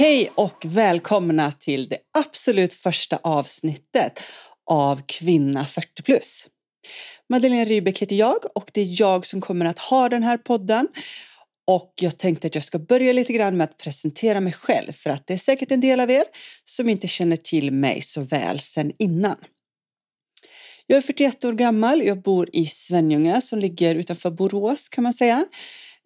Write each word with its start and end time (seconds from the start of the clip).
Hej 0.00 0.32
och 0.34 0.64
välkomna 0.64 1.52
till 1.52 1.88
det 1.88 1.98
absolut 2.18 2.72
första 2.74 3.16
avsnittet 3.22 4.22
av 4.70 5.02
Kvinna 5.06 5.66
40 5.66 6.02
plus. 6.02 6.46
Madeleine 7.28 7.64
Rybeck 7.64 7.98
heter 7.98 8.16
jag 8.16 8.36
och 8.54 8.70
det 8.72 8.80
är 8.80 9.00
jag 9.00 9.26
som 9.26 9.40
kommer 9.40 9.66
att 9.66 9.78
ha 9.78 10.08
den 10.08 10.22
här 10.22 10.38
podden. 10.38 10.88
Och 11.66 11.92
jag 12.00 12.18
tänkte 12.18 12.46
att 12.46 12.54
jag 12.54 12.64
ska 12.64 12.78
börja 12.78 13.12
lite 13.12 13.32
grann 13.32 13.56
med 13.56 13.64
att 13.64 13.78
presentera 13.78 14.40
mig 14.40 14.52
själv 14.52 14.92
för 14.92 15.10
att 15.10 15.26
det 15.26 15.34
är 15.34 15.38
säkert 15.38 15.72
en 15.72 15.80
del 15.80 16.00
av 16.00 16.10
er 16.10 16.24
som 16.64 16.88
inte 16.88 17.08
känner 17.08 17.36
till 17.36 17.70
mig 17.70 18.02
så 18.02 18.20
väl 18.20 18.60
sedan 18.60 18.92
innan. 18.98 19.36
Jag 20.86 20.96
är 20.96 21.02
41 21.02 21.44
år 21.44 21.52
gammal. 21.52 22.02
Jag 22.02 22.22
bor 22.22 22.48
i 22.52 22.66
Svenljunga 22.66 23.40
som 23.40 23.58
ligger 23.58 23.94
utanför 23.94 24.30
Borås 24.30 24.88
kan 24.88 25.04
man 25.04 25.12
säga. 25.12 25.44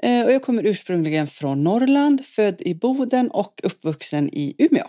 Eh, 0.02 0.24
och 0.24 0.32
jag 0.32 0.42
kommer 0.42 0.66
ursprungligen 0.66 1.26
från 1.26 1.64
Norrland, 1.64 2.24
född 2.24 2.60
i 2.60 2.74
Boden 2.74 3.30
och 3.30 3.60
uppvuxen 3.62 4.28
i 4.32 4.54
Umeå. 4.58 4.86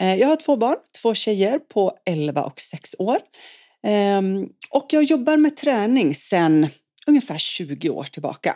Eh, 0.00 0.14
jag 0.14 0.28
har 0.28 0.36
två 0.36 0.56
barn, 0.56 0.76
två 1.02 1.14
tjejer 1.14 1.58
på 1.58 1.98
11 2.06 2.44
och 2.44 2.60
6 2.60 2.94
år. 2.98 3.18
Ehm, 3.86 4.48
och 4.70 4.86
jag 4.90 5.02
jobbar 5.02 5.36
med 5.36 5.56
träning 5.56 6.14
sedan 6.14 6.68
ungefär 7.06 7.38
20 7.38 7.90
år 7.90 8.04
tillbaka. 8.04 8.54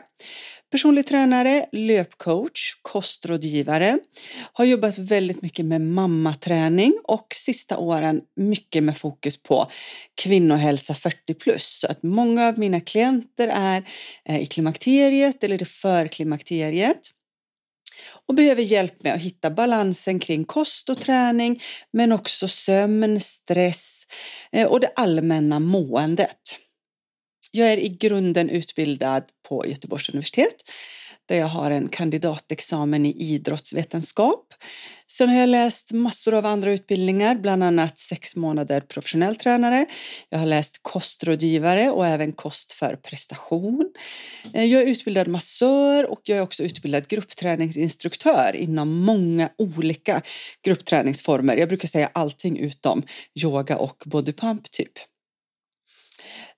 Personlig 0.70 1.06
tränare, 1.06 1.66
löpcoach, 1.72 2.74
kostrådgivare. 2.82 3.98
Har 4.52 4.64
jobbat 4.64 4.98
väldigt 4.98 5.42
mycket 5.42 5.64
med 5.64 5.80
mammaträning 5.80 6.92
och 7.04 7.26
sista 7.36 7.78
åren 7.78 8.20
mycket 8.36 8.82
med 8.82 8.96
fokus 8.96 9.42
på 9.42 9.70
kvinnohälsa 10.14 10.94
40 10.94 11.34
plus. 11.34 11.78
Så 11.80 11.86
att 11.86 12.02
många 12.02 12.48
av 12.48 12.58
mina 12.58 12.80
klienter 12.80 13.48
är 13.48 13.88
eh, 14.24 14.40
i 14.40 14.46
klimakteriet 14.46 15.44
eller 15.44 15.62
i 15.62 15.64
förklimakteriet 15.64 17.00
och 18.26 18.34
behöver 18.34 18.62
hjälp 18.62 19.02
med 19.02 19.14
att 19.14 19.20
hitta 19.20 19.50
balansen 19.50 20.18
kring 20.18 20.44
kost 20.44 20.88
och 20.88 21.00
träning 21.00 21.62
men 21.92 22.12
också 22.12 22.48
sömn, 22.48 23.20
stress 23.20 24.06
eh, 24.52 24.66
och 24.66 24.80
det 24.80 24.92
allmänna 24.96 25.58
måendet. 25.58 26.56
Jag 27.50 27.72
är 27.72 27.76
i 27.76 27.88
grunden 27.88 28.50
utbildad 28.50 29.24
på 29.48 29.66
Göteborgs 29.66 30.08
universitet 30.08 30.62
där 31.30 31.36
jag 31.36 31.46
har 31.46 31.70
en 31.70 31.88
kandidatexamen 31.88 33.06
i 33.06 33.10
idrottsvetenskap. 33.10 34.54
Sen 35.08 35.28
har 35.28 35.36
jag 35.36 35.48
läst 35.48 35.92
massor 35.92 36.34
av 36.34 36.46
andra 36.46 36.72
utbildningar, 36.72 37.34
bland 37.34 37.64
annat 37.64 37.98
sex 37.98 38.36
månader 38.36 38.80
professionell 38.80 39.36
tränare. 39.36 39.86
Jag 40.28 40.38
har 40.38 40.46
läst 40.46 40.78
kostrådgivare 40.82 41.90
och 41.90 42.06
även 42.06 42.32
kost 42.32 42.72
för 42.72 42.96
prestation. 42.96 43.92
Eh, 44.54 44.64
jag 44.64 44.82
är 44.82 44.86
utbildad 44.86 45.28
massör 45.28 46.10
och 46.10 46.20
jag 46.24 46.38
är 46.38 46.42
också 46.42 46.62
utbildad 46.62 47.08
gruppträningsinstruktör 47.08 48.56
inom 48.56 49.00
många 49.00 49.48
olika 49.58 50.22
gruppträningsformer. 50.62 51.56
Jag 51.56 51.68
brukar 51.68 51.88
säga 51.88 52.10
allting 52.12 52.58
utom 52.58 53.02
yoga 53.44 53.76
och 53.76 54.02
bodypump 54.06 54.70
typ. 54.70 54.92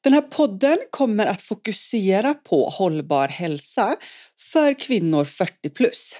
Den 0.02 0.12
här 0.12 0.22
podden 0.22 0.78
kommer 0.90 1.26
att 1.26 1.42
fokusera 1.42 2.34
på 2.34 2.68
hållbar 2.68 3.28
hälsa 3.28 3.96
för 4.52 4.74
kvinnor 4.74 5.24
40 5.24 5.70
plus. 5.70 6.14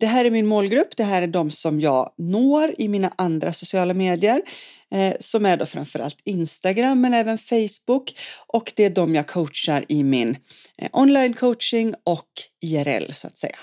Det 0.00 0.06
här 0.06 0.24
är 0.24 0.30
min 0.30 0.46
målgrupp. 0.46 0.96
Det 0.96 1.04
här 1.04 1.22
är 1.22 1.26
de 1.26 1.50
som 1.50 1.80
jag 1.80 2.14
når 2.18 2.74
i 2.78 2.88
mina 2.88 3.12
andra 3.16 3.52
sociala 3.52 3.94
medier 3.94 4.42
eh, 4.90 5.14
som 5.20 5.46
är 5.46 5.56
då 5.56 5.66
framförallt 5.66 6.20
Instagram 6.24 7.00
men 7.00 7.14
även 7.14 7.38
Facebook 7.38 8.18
och 8.46 8.72
det 8.76 8.84
är 8.84 8.90
de 8.90 9.14
jag 9.14 9.26
coachar 9.26 9.84
i 9.88 10.02
min 10.02 10.36
eh, 10.78 10.88
online 10.92 11.34
coaching 11.34 11.94
och 12.04 12.28
IRL 12.60 13.12
så 13.12 13.26
att 13.26 13.38
säga. 13.38 13.58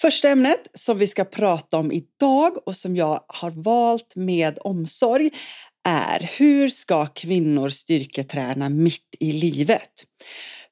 Första 0.00 0.28
ämnet 0.28 0.68
som 0.74 0.98
vi 0.98 1.06
ska 1.06 1.24
prata 1.24 1.76
om 1.76 1.92
idag 1.92 2.68
och 2.68 2.76
som 2.76 2.96
jag 2.96 3.24
har 3.28 3.50
valt 3.50 4.16
med 4.16 4.58
omsorg 4.60 5.30
är 5.84 6.30
hur 6.38 6.68
ska 6.68 7.06
kvinnor 7.06 7.68
styrketräna 7.68 8.68
mitt 8.68 9.16
i 9.20 9.32
livet? 9.32 10.04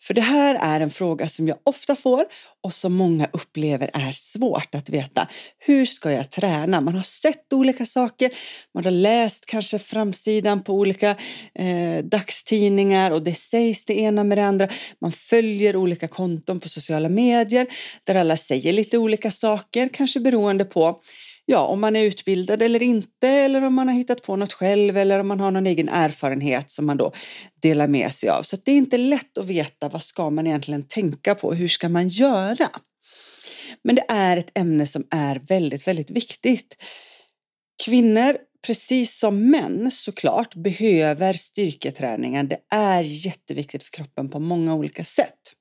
För 0.03 0.15
det 0.15 0.21
här 0.21 0.59
är 0.61 0.81
en 0.81 0.91
fråga 0.91 1.29
som 1.29 1.49
jag 1.49 1.59
ofta 1.65 1.97
får 1.97 2.25
och 2.63 2.75
som 2.75 2.95
många 2.95 3.29
upplever 3.33 3.91
är 3.95 4.13
svårt 4.13 4.75
att 4.75 4.89
veta. 4.89 5.29
Hur 5.59 5.87
ska 5.87 6.13
jag 6.13 6.31
träna? 6.31 6.81
Man 6.81 6.95
har 6.95 7.03
sett 7.03 7.53
olika 7.53 7.87
saker, 7.87 8.31
man 8.75 8.85
har 8.85 8.91
läst 8.91 9.47
kanske 9.47 9.79
framsidan 9.79 10.63
på 10.63 10.73
olika 10.73 11.17
eh, 11.55 12.05
dagstidningar 12.05 13.11
och 13.11 13.23
det 13.23 13.35
sägs 13.35 13.85
det 13.85 13.99
ena 14.01 14.25
med 14.25 14.39
det 14.39 14.45
andra. 14.45 14.69
Man 15.01 15.13
följer 15.13 15.77
olika 15.77 16.09
konton 16.09 16.61
på 16.61 16.69
sociala 16.69 17.09
medier 17.09 17.67
där 18.05 18.15
alla 18.15 18.37
säger 18.37 18.73
lite 18.73 18.99
olika 18.99 19.31
saker, 19.31 19.89
kanske 19.93 20.21
beroende 20.21 20.65
på 20.65 21.01
ja, 21.51 21.67
om 21.67 21.81
man 21.81 21.97
är 21.97 22.05
utbildad 22.05 22.63
eller 22.63 22.83
inte 22.83 23.29
eller 23.29 23.65
om 23.65 23.75
man 23.75 23.89
har 23.89 23.95
hittat 23.95 24.23
på 24.23 24.37
något 24.37 24.53
själv 24.53 24.97
eller 24.97 25.19
om 25.19 25.29
man 25.29 25.41
har 25.41 25.51
någon 25.51 25.67
egen 25.67 25.89
erfarenhet 25.89 26.71
som 26.71 26.87
man 26.87 26.97
då 26.97 27.13
delar 27.63 27.89
med 27.89 28.15
sig 28.15 28.29
av. 28.29 28.43
Så 28.43 28.57
det 28.65 28.73
är 28.73 28.77
inte 28.77 28.99
lätt 28.99 29.39
att 29.39 29.47
veta 29.47 29.89
vad 29.89 30.03
ska 30.03 30.31
man 30.31 30.47
egentligen 30.47 30.83
tänka 30.83 31.35
på, 31.35 31.55
hur 31.55 31.69
ska 31.69 31.89
man 31.89 32.09
göra? 32.09 32.69
Men 33.85 33.95
det 33.95 34.05
är 34.09 34.37
ett 34.37 34.59
ämne 34.59 34.87
som 34.87 35.07
är 35.11 35.37
väldigt, 35.49 35.89
väldigt 35.89 36.11
viktigt. 36.11 36.77
Kvinnor, 37.85 38.37
precis 38.67 39.19
som 39.19 39.51
män 39.51 39.91
såklart, 39.91 40.55
behöver 40.55 41.33
styrketräningen. 41.33 42.49
Det 42.49 42.61
är 42.71 43.03
jätteviktigt 43.03 43.83
för 43.83 43.91
kroppen 43.91 44.29
på 44.29 44.39
många 44.39 44.75
olika 44.75 45.05
sätt 45.05 45.55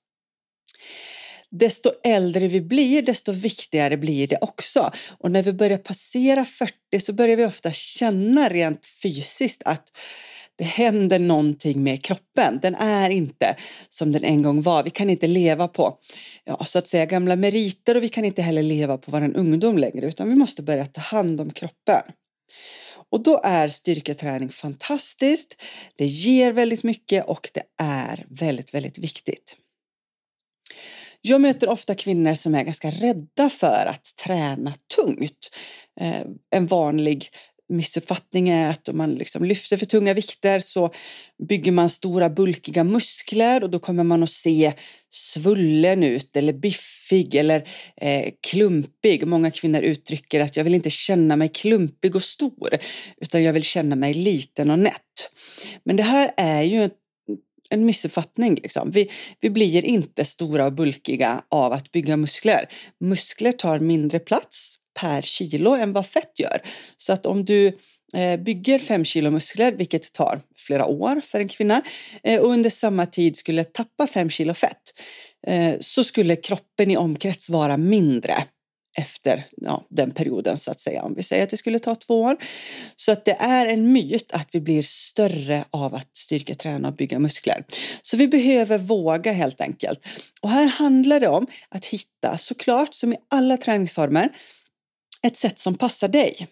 desto 1.51 1.91
äldre 2.03 2.47
vi 2.47 2.61
blir, 2.61 3.01
desto 3.01 3.31
viktigare 3.31 3.97
blir 3.97 4.27
det 4.27 4.37
också. 4.41 4.91
Och 5.19 5.31
när 5.31 5.43
vi 5.43 5.53
börjar 5.53 5.77
passera 5.77 6.45
40 6.45 6.73
så 6.99 7.13
börjar 7.13 7.37
vi 7.37 7.45
ofta 7.45 7.71
känna 7.71 8.49
rent 8.49 8.85
fysiskt 8.85 9.61
att 9.65 9.91
det 10.57 10.63
händer 10.63 11.19
någonting 11.19 11.83
med 11.83 12.03
kroppen. 12.03 12.59
Den 12.61 12.75
är 12.75 13.09
inte 13.09 13.55
som 13.89 14.11
den 14.11 14.23
en 14.23 14.41
gång 14.41 14.61
var. 14.61 14.83
Vi 14.83 14.89
kan 14.89 15.09
inte 15.09 15.27
leva 15.27 15.67
på 15.67 15.97
ja, 16.43 16.65
så 16.65 16.79
att 16.79 16.87
säga 16.87 17.05
gamla 17.05 17.35
meriter 17.35 17.97
och 17.97 18.03
vi 18.03 18.09
kan 18.09 18.25
inte 18.25 18.41
heller 18.41 18.63
leva 18.63 18.97
på 18.97 19.11
vår 19.11 19.37
ungdom 19.37 19.77
längre 19.77 20.07
utan 20.07 20.29
vi 20.29 20.35
måste 20.35 20.63
börja 20.63 20.85
ta 20.85 21.01
hand 21.01 21.41
om 21.41 21.51
kroppen. 21.51 22.01
Och 23.09 23.23
då 23.23 23.41
är 23.43 23.67
styrketräning 23.67 24.49
fantastiskt. 24.49 25.55
Det 25.97 26.05
ger 26.05 26.53
väldigt 26.53 26.83
mycket 26.83 27.25
och 27.25 27.49
det 27.53 27.63
är 27.77 28.25
väldigt, 28.29 28.73
väldigt 28.73 28.97
viktigt. 28.97 29.57
Jag 31.27 31.41
möter 31.41 31.69
ofta 31.69 31.95
kvinnor 31.95 32.33
som 32.33 32.55
är 32.55 32.63
ganska 32.63 32.91
rädda 32.91 33.49
för 33.49 33.85
att 33.85 34.15
träna 34.25 34.73
tungt. 34.95 35.49
Eh, 35.99 36.21
en 36.51 36.67
vanlig 36.67 37.29
missuppfattning 37.69 38.49
är 38.49 38.69
att 38.69 38.88
om 38.88 38.97
man 38.97 39.15
liksom 39.15 39.45
lyfter 39.45 39.77
för 39.77 39.85
tunga 39.85 40.13
vikter 40.13 40.59
så 40.59 40.93
bygger 41.49 41.71
man 41.71 41.89
stora 41.89 42.29
bulkiga 42.29 42.83
muskler 42.83 43.63
och 43.63 43.69
då 43.69 43.79
kommer 43.79 44.03
man 44.03 44.23
att 44.23 44.29
se 44.29 44.73
svullen 45.09 46.03
ut 46.03 46.35
eller 46.35 46.53
biffig 46.53 47.35
eller 47.35 47.69
eh, 48.01 48.29
klumpig. 48.41 49.27
Många 49.27 49.51
kvinnor 49.51 49.81
uttrycker 49.81 50.39
att 50.39 50.57
jag 50.57 50.63
vill 50.63 50.75
inte 50.75 50.89
känna 50.89 51.35
mig 51.35 51.49
klumpig 51.49 52.15
och 52.15 52.23
stor 52.23 52.69
utan 53.21 53.44
jag 53.44 53.53
vill 53.53 53.63
känna 53.63 53.95
mig 53.95 54.13
liten 54.13 54.71
och 54.71 54.79
nätt. 54.79 55.29
Men 55.83 55.95
det 55.95 56.03
här 56.03 56.31
är 56.38 56.61
ju 56.61 56.89
en 57.69 57.85
missuppfattning. 57.85 58.55
Liksom. 58.55 58.91
Vi, 58.91 59.09
vi 59.39 59.50
blir 59.50 59.85
inte 59.85 60.25
stora 60.25 60.66
och 60.66 60.73
bulkiga 60.73 61.41
av 61.50 61.72
att 61.72 61.91
bygga 61.91 62.17
muskler. 62.17 62.66
Muskler 63.00 63.51
tar 63.51 63.79
mindre 63.79 64.19
plats 64.19 64.75
per 65.00 65.22
kilo 65.22 65.75
än 65.75 65.94
vad 65.94 66.06
fett 66.06 66.39
gör. 66.39 66.61
Så 66.97 67.13
att 67.13 67.25
om 67.25 67.45
du 67.45 67.67
eh, 68.13 68.39
bygger 68.39 68.79
fem 68.79 69.06
kilo 69.06 69.31
muskler, 69.31 69.72
vilket 69.72 70.13
tar 70.13 70.41
flera 70.57 70.86
år 70.86 71.21
för 71.21 71.39
en 71.39 71.47
kvinna, 71.47 71.81
eh, 72.24 72.41
och 72.41 72.50
under 72.50 72.69
samma 72.69 73.06
tid 73.06 73.38
skulle 73.38 73.63
tappa 73.63 74.07
fem 74.07 74.30
kilo 74.30 74.53
fett, 74.53 74.81
eh, 75.47 75.75
så 75.80 76.03
skulle 76.03 76.36
kroppen 76.36 76.91
i 76.91 76.97
omkrets 76.97 77.50
vara 77.50 77.77
mindre 77.77 78.44
efter 78.97 79.44
ja, 79.57 79.85
den 79.89 80.11
perioden 80.11 80.57
så 80.57 80.71
att 80.71 80.79
säga. 80.79 81.03
Om 81.03 81.13
vi 81.13 81.23
säger 81.23 81.44
att 81.44 81.49
det 81.49 81.57
skulle 81.57 81.79
ta 81.79 81.95
två 81.95 82.21
år. 82.21 82.38
Så 82.95 83.11
att 83.11 83.25
det 83.25 83.38
är 83.39 83.67
en 83.67 83.91
myt 83.91 84.31
att 84.31 84.47
vi 84.51 84.61
blir 84.61 84.83
större 84.83 85.65
av 85.71 85.95
att 85.95 86.17
styrketräna 86.17 86.88
och 86.88 86.95
bygga 86.95 87.19
muskler. 87.19 87.65
Så 88.01 88.17
vi 88.17 88.27
behöver 88.27 88.77
våga 88.77 89.31
helt 89.31 89.61
enkelt. 89.61 89.99
Och 90.41 90.49
här 90.49 90.67
handlar 90.67 91.19
det 91.19 91.27
om 91.27 91.47
att 91.69 91.85
hitta 91.85 92.38
såklart 92.38 92.94
som 92.94 93.13
i 93.13 93.17
alla 93.29 93.57
träningsformer 93.57 94.29
ett 95.21 95.38
sätt 95.38 95.59
som 95.59 95.75
passar 95.75 96.07
dig. 96.07 96.47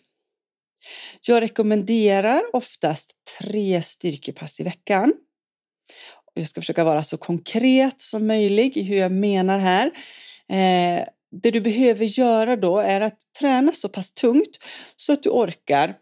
Jag 1.22 1.42
rekommenderar 1.42 2.42
oftast 2.54 3.12
tre 3.40 3.82
styrkepass 3.82 4.60
i 4.60 4.64
veckan. 4.64 5.14
Jag 6.34 6.48
ska 6.48 6.62
försöka 6.62 6.84
vara 6.84 7.04
så 7.04 7.18
konkret 7.18 8.02
som 8.02 8.28
möjligt 8.28 8.78
i 8.78 8.84
hur 8.84 8.98
jag 8.98 9.12
menar 9.12 9.60
här. 9.60 9.92
Eh, 10.50 11.08
det 11.44 11.52
du 11.52 11.62
behöver 11.62 12.06
göra 12.06 12.56
då 12.56 12.80
är 12.80 13.02
att 13.02 13.18
träna 13.40 13.72
så 13.72 13.90
pass 13.90 14.12
tungt 14.12 14.58
så 14.96 15.14
att 15.14 15.24
du 15.24 15.30
orkar 15.30 15.96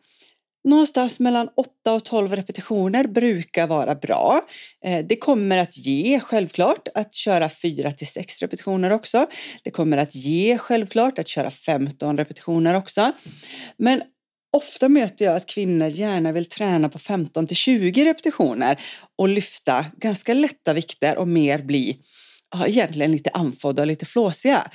Någonstans 0.65 1.19
mellan 1.19 1.49
8 1.55 1.93
och 1.93 2.05
12 2.05 2.35
repetitioner 2.35 3.07
brukar 3.07 3.67
vara 3.67 3.95
bra. 3.95 4.41
Eh, 4.85 5.05
det 5.05 5.15
kommer 5.15 5.57
att 5.57 5.77
ge 5.77 6.19
självklart 6.19 6.87
att 6.95 7.13
köra 7.13 7.49
4 7.49 7.91
till 7.91 8.07
6 8.07 8.41
repetitioner 8.41 8.91
också. 8.91 9.27
Det 9.63 9.71
kommer 9.71 9.97
att 9.97 10.15
ge 10.15 10.57
självklart 10.57 11.19
att 11.19 11.27
köra 11.27 11.51
15 11.51 12.17
repetitioner 12.17 12.73
också. 12.73 13.11
Men 13.77 14.01
ofta 14.57 14.89
möter 14.89 15.25
jag 15.25 15.35
att 15.35 15.45
kvinnor 15.45 15.87
gärna 15.87 16.31
vill 16.31 16.45
träna 16.45 16.89
på 16.89 16.99
15 16.99 17.47
till 17.47 17.55
20 17.55 18.05
repetitioner 18.05 18.79
och 19.17 19.29
lyfta 19.29 19.85
ganska 19.97 20.33
lätta 20.33 20.73
vikter 20.73 21.17
och 21.17 21.27
mer 21.27 21.59
bli 21.59 21.99
ja, 22.51 22.67
egentligen 22.67 23.11
lite 23.11 23.29
andfådda 23.29 23.81
och 23.81 23.87
lite 23.87 24.05
flåsiga. 24.05 24.71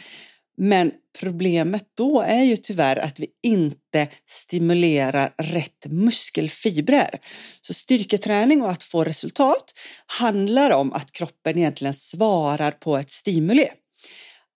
Men 0.60 0.92
problemet 1.18 1.84
då 1.96 2.20
är 2.20 2.42
ju 2.42 2.56
tyvärr 2.56 2.96
att 2.96 3.20
vi 3.20 3.26
inte 3.42 4.08
stimulerar 4.26 5.34
rätt 5.38 5.86
muskelfibrer. 5.86 7.20
Så 7.60 7.74
styrketräning 7.74 8.62
och 8.62 8.70
att 8.70 8.84
få 8.84 9.04
resultat 9.04 9.74
handlar 10.06 10.70
om 10.70 10.92
att 10.92 11.12
kroppen 11.12 11.58
egentligen 11.58 11.94
svarar 11.94 12.70
på 12.70 12.96
ett 12.96 13.10
stimuli. 13.10 13.68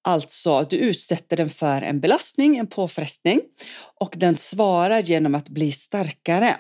Alltså, 0.05 0.67
du 0.71 0.77
utsätter 0.77 1.37
den 1.37 1.51
för 1.51 1.83
en 1.83 2.01
belastning, 2.01 2.57
en 2.57 2.67
påfrestning 2.67 3.41
och 4.01 4.15
den 4.17 4.37
svarar 4.37 5.03
genom 5.03 5.35
att 5.35 5.49
bli 5.49 5.73
starkare. 5.73 6.57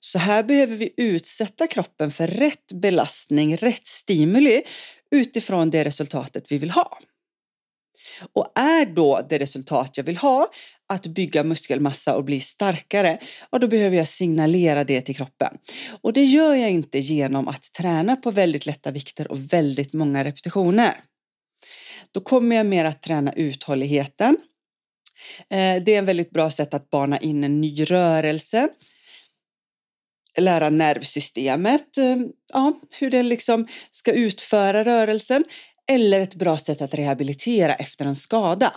Så 0.00 0.18
här 0.18 0.42
behöver 0.42 0.76
vi 0.76 0.94
utsätta 0.96 1.66
kroppen 1.66 2.10
för 2.10 2.26
rätt 2.26 2.72
belastning, 2.72 3.56
rätt 3.56 3.86
stimuli 3.86 4.62
utifrån 5.10 5.70
det 5.70 5.84
resultatet 5.84 6.52
vi 6.52 6.58
vill 6.58 6.70
ha. 6.70 6.98
Och 8.32 8.52
är 8.58 8.86
då 8.86 9.26
det 9.28 9.38
resultat 9.38 9.96
jag 9.96 10.04
vill 10.04 10.16
ha 10.16 10.48
att 10.88 11.06
bygga 11.06 11.44
muskelmassa 11.44 12.16
och 12.16 12.24
bli 12.24 12.40
starkare, 12.40 13.18
och 13.50 13.60
då 13.60 13.68
behöver 13.68 13.96
jag 13.96 14.08
signalera 14.08 14.84
det 14.84 15.00
till 15.00 15.16
kroppen. 15.16 15.56
Och 16.02 16.12
det 16.12 16.24
gör 16.24 16.54
jag 16.54 16.70
inte 16.70 16.98
genom 16.98 17.48
att 17.48 17.72
träna 17.72 18.16
på 18.16 18.30
väldigt 18.30 18.66
lätta 18.66 18.90
vikter 18.90 19.30
och 19.30 19.52
väldigt 19.52 19.92
många 19.92 20.24
repetitioner. 20.24 20.94
Då 22.12 22.20
kommer 22.20 22.56
jag 22.56 22.66
mer 22.66 22.84
att 22.84 23.02
träna 23.02 23.32
uthålligheten. 23.32 24.36
Eh, 25.50 25.82
det 25.82 25.94
är 25.94 25.98
en 25.98 26.06
väldigt 26.06 26.30
bra 26.30 26.50
sätt 26.50 26.74
att 26.74 26.90
bana 26.90 27.18
in 27.18 27.44
en 27.44 27.60
ny 27.60 27.84
rörelse. 27.84 28.68
Lära 30.38 30.70
nervsystemet, 30.70 31.98
eh, 31.98 32.16
ja, 32.52 32.80
hur 32.90 33.10
det 33.10 33.22
liksom 33.22 33.68
ska 33.90 34.12
utföra 34.12 34.84
rörelsen 34.84 35.44
eller 35.90 36.20
ett 36.20 36.34
bra 36.34 36.58
sätt 36.58 36.82
att 36.82 36.94
rehabilitera 36.94 37.74
efter 37.74 38.04
en 38.04 38.16
skada. 38.16 38.74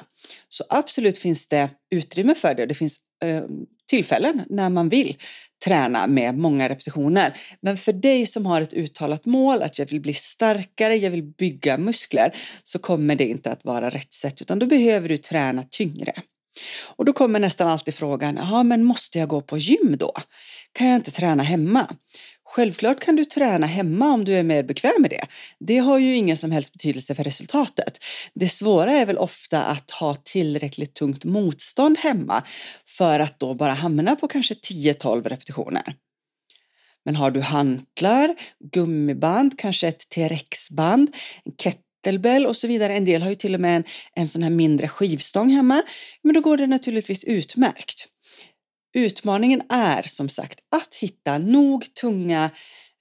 Så 0.49 0.63
absolut 0.69 1.17
finns 1.17 1.47
det 1.47 1.69
utrymme 1.91 2.35
för 2.35 2.55
det. 2.55 2.65
Det 2.65 2.75
finns 2.75 2.99
eh, 3.23 3.43
tillfällen 3.89 4.41
när 4.49 4.69
man 4.69 4.89
vill 4.89 5.17
träna 5.65 6.07
med 6.07 6.37
många 6.37 6.69
repetitioner. 6.69 7.37
Men 7.61 7.77
för 7.77 7.93
dig 7.93 8.25
som 8.25 8.45
har 8.45 8.61
ett 8.61 8.73
uttalat 8.73 9.25
mål 9.25 9.61
att 9.61 9.79
jag 9.79 9.85
vill 9.85 10.01
bli 10.01 10.13
starkare, 10.13 10.95
jag 10.95 11.11
vill 11.11 11.23
bygga 11.23 11.77
muskler, 11.77 12.35
så 12.63 12.79
kommer 12.79 13.15
det 13.15 13.25
inte 13.25 13.51
att 13.51 13.65
vara 13.65 13.89
rätt 13.89 14.13
sätt, 14.13 14.41
utan 14.41 14.59
då 14.59 14.65
behöver 14.65 15.09
du 15.09 15.17
träna 15.17 15.63
tyngre. 15.63 16.13
Och 16.81 17.05
då 17.05 17.13
kommer 17.13 17.39
nästan 17.39 17.67
alltid 17.67 17.95
frågan, 17.95 18.35
ja 18.35 18.63
men 18.63 18.83
måste 18.83 19.19
jag 19.19 19.29
gå 19.29 19.41
på 19.41 19.57
gym 19.57 19.95
då? 19.99 20.11
Kan 20.71 20.87
jag 20.87 20.95
inte 20.95 21.11
träna 21.11 21.43
hemma? 21.43 21.95
Självklart 22.55 22.99
kan 22.99 23.15
du 23.15 23.25
träna 23.25 23.67
hemma 23.67 24.13
om 24.13 24.25
du 24.25 24.33
är 24.33 24.43
mer 24.43 24.63
bekväm 24.63 25.01
med 25.01 25.09
det. 25.09 25.27
Det 25.59 25.77
har 25.77 25.99
ju 25.99 26.15
ingen 26.15 26.37
som 26.37 26.51
helst 26.51 26.73
betydelse 26.73 27.15
för 27.15 27.23
resultatet. 27.23 27.99
Det 28.33 28.49
svåra 28.49 28.91
är 28.91 29.05
väl 29.05 29.17
ofta 29.17 29.63
att 29.63 29.91
ha 29.91 30.15
tillräckligt 30.15 30.93
tungt 30.93 31.23
motstånd 31.23 31.97
hemma 31.97 32.43
för 32.85 33.19
att 33.19 33.39
då 33.39 33.53
bara 33.53 33.73
hamna 33.73 34.15
på 34.15 34.27
kanske 34.27 34.53
10-12 34.53 35.23
repetitioner. 35.23 35.95
Men 37.05 37.15
har 37.15 37.31
du 37.31 37.41
hantlar, 37.41 38.35
gummiband, 38.73 39.59
kanske 39.59 39.87
ett 39.87 40.09
TRX-band, 40.09 41.15
en 41.45 41.51
kettlebell 41.57 42.45
och 42.45 42.55
så 42.55 42.67
vidare. 42.67 42.93
En 42.93 43.05
del 43.05 43.21
har 43.21 43.29
ju 43.29 43.35
till 43.35 43.55
och 43.55 43.61
med 43.61 43.75
en, 43.75 43.83
en 44.15 44.27
sån 44.27 44.43
här 44.43 44.49
mindre 44.49 44.87
skivstång 44.87 45.49
hemma. 45.49 45.83
Men 46.21 46.33
då 46.33 46.41
går 46.41 46.57
det 46.57 46.67
naturligtvis 46.67 47.23
utmärkt. 47.23 48.14
Utmaningen 48.95 49.61
är 49.69 50.01
som 50.01 50.29
sagt 50.29 50.59
att 50.75 50.93
hitta 50.93 51.37
nog 51.37 51.93
tunga 51.93 52.51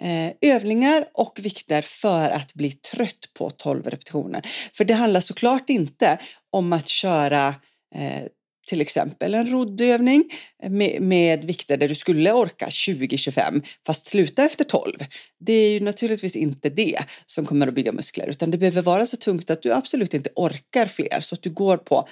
eh, 0.02 0.54
övningar 0.54 1.04
och 1.14 1.38
vikter 1.42 1.82
för 1.82 2.30
att 2.30 2.54
bli 2.54 2.70
trött 2.70 3.28
på 3.34 3.50
12 3.50 3.84
repetitioner. 3.84 4.42
För 4.72 4.84
det 4.84 4.94
handlar 4.94 5.20
såklart 5.20 5.70
inte 5.70 6.18
om 6.50 6.72
att 6.72 6.88
köra 6.88 7.48
eh, 7.94 8.22
till 8.66 8.80
exempel 8.80 9.34
en 9.34 9.50
roddövning 9.50 10.24
med, 10.70 11.02
med 11.02 11.44
vikter 11.44 11.76
där 11.76 11.88
du 11.88 11.94
skulle 11.94 12.32
orka 12.32 12.66
20-25 12.66 13.62
fast 13.86 14.06
sluta 14.06 14.44
efter 14.44 14.64
12. 14.64 14.92
Det 15.40 15.52
är 15.52 15.70
ju 15.70 15.80
naturligtvis 15.80 16.36
inte 16.36 16.70
det 16.70 16.98
som 17.26 17.46
kommer 17.46 17.66
att 17.66 17.74
bygga 17.74 17.92
muskler 17.92 18.28
utan 18.28 18.50
det 18.50 18.58
behöver 18.58 18.82
vara 18.82 19.06
så 19.06 19.16
tungt 19.16 19.50
att 19.50 19.62
du 19.62 19.72
absolut 19.72 20.14
inte 20.14 20.30
orkar 20.36 20.86
fler 20.86 21.20
så 21.20 21.34
att 21.34 21.42
du 21.42 21.50
går 21.50 21.76
på 21.76 22.08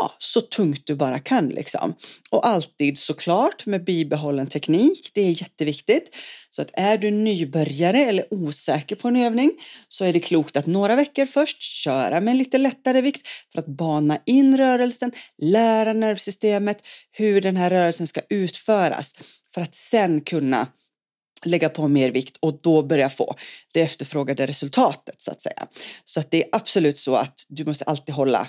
ja, 0.00 0.14
så 0.18 0.40
tungt 0.40 0.86
du 0.86 0.94
bara 0.94 1.18
kan 1.18 1.48
liksom. 1.48 1.94
Och 2.30 2.46
alltid 2.46 2.98
såklart 2.98 3.66
med 3.66 3.84
bibehållen 3.84 4.46
teknik. 4.46 5.10
Det 5.14 5.20
är 5.20 5.42
jätteviktigt. 5.42 6.14
Så 6.50 6.62
att 6.62 6.70
är 6.72 6.98
du 6.98 7.10
nybörjare 7.10 7.98
eller 7.98 8.34
osäker 8.34 8.96
på 8.96 9.08
en 9.08 9.16
övning 9.16 9.50
så 9.88 10.04
är 10.04 10.12
det 10.12 10.20
klokt 10.20 10.56
att 10.56 10.66
några 10.66 10.96
veckor 10.96 11.26
först 11.26 11.62
köra 11.62 12.20
med 12.20 12.32
en 12.32 12.38
lite 12.38 12.58
lättare 12.58 13.00
vikt 13.00 13.26
för 13.52 13.58
att 13.58 13.66
bana 13.66 14.18
in 14.26 14.56
rörelsen, 14.56 15.12
lära 15.42 15.92
nervsystemet 15.92 16.86
hur 17.12 17.40
den 17.40 17.56
här 17.56 17.70
rörelsen 17.70 17.95
ska 18.04 18.20
utföras 18.28 19.14
för 19.54 19.60
att 19.60 19.74
sen 19.74 20.20
kunna 20.20 20.68
lägga 21.44 21.68
på 21.68 21.88
mer 21.88 22.10
vikt 22.10 22.36
och 22.40 22.60
då 22.62 22.82
börja 22.82 23.08
få 23.08 23.36
det 23.72 23.80
efterfrågade 23.80 24.46
resultatet 24.46 25.22
så 25.22 25.30
att 25.30 25.42
säga. 25.42 25.66
Så 26.04 26.20
att 26.20 26.30
det 26.30 26.42
är 26.42 26.48
absolut 26.52 26.98
så 26.98 27.16
att 27.16 27.44
du 27.48 27.64
måste 27.64 27.84
alltid 27.84 28.14
hålla 28.14 28.48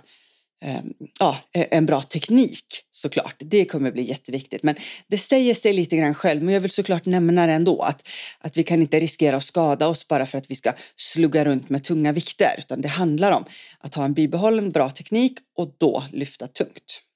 ehm, 0.62 0.94
ja, 1.20 1.38
e-, 1.54 1.68
en 1.72 1.86
bra 1.86 2.02
teknik 2.02 2.66
såklart. 2.92 3.36
Det 3.40 3.66
kommer 3.66 3.92
bli 3.92 4.04
jätteviktigt. 4.04 4.64
Men 4.64 4.76
det 5.08 5.18
säger 5.18 5.54
sig 5.54 5.74
lite 5.74 5.98
grann 5.98 6.14
själv. 6.14 6.44
Men 6.44 6.54
jag 6.54 6.62
vill 6.62 6.72
såklart 6.72 7.06
nämna 7.06 7.48
det 7.48 7.54
ändå. 7.54 7.82
Att, 7.82 8.08
att 8.40 8.58
vi 8.58 8.64
kan 8.64 8.82
inte 8.82 9.00
riskera 9.00 9.36
att 9.36 9.44
skada 9.44 9.88
oss 9.88 10.08
bara 10.08 10.26
för 10.26 10.38
att 10.38 10.52
vi 10.52 10.56
ska 10.56 10.74
slugga 10.96 11.46
runt 11.46 11.70
med 11.70 11.84
tunga 11.84 12.12
vikter. 12.12 12.56
Utan 12.58 12.82
det 12.82 12.88
handlar 12.88 13.32
om 13.32 13.46
att 13.80 13.96
ha 13.96 14.06
en 14.06 14.14
bibehållen 14.14 14.72
bra 14.72 14.90
teknik 14.90 15.38
och 15.56 15.76
då 15.78 16.04
lyfta 16.12 16.48
tungt. 16.48 17.07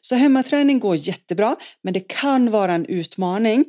Så 0.00 0.14
hemmaträning 0.14 0.78
går 0.78 0.96
jättebra. 0.96 1.56
Men 1.82 1.94
det 1.94 2.00
kan 2.00 2.50
vara 2.50 2.72
en 2.72 2.86
utmaning 2.86 3.64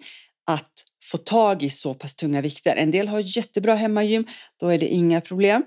att 0.48 0.72
få 1.04 1.18
tag 1.18 1.64
i 1.64 1.70
så 1.70 1.94
pass 1.94 2.16
tunga 2.16 2.42
vikter. 2.42 2.76
En 2.76 2.92
del 2.92 3.08
har 3.08 3.38
jättebra 3.38 3.76
hemmagym. 3.76 4.28
Då 4.60 4.68
är 4.68 4.78
det 4.78 4.88
inga 4.88 5.22
problem. 5.22 5.64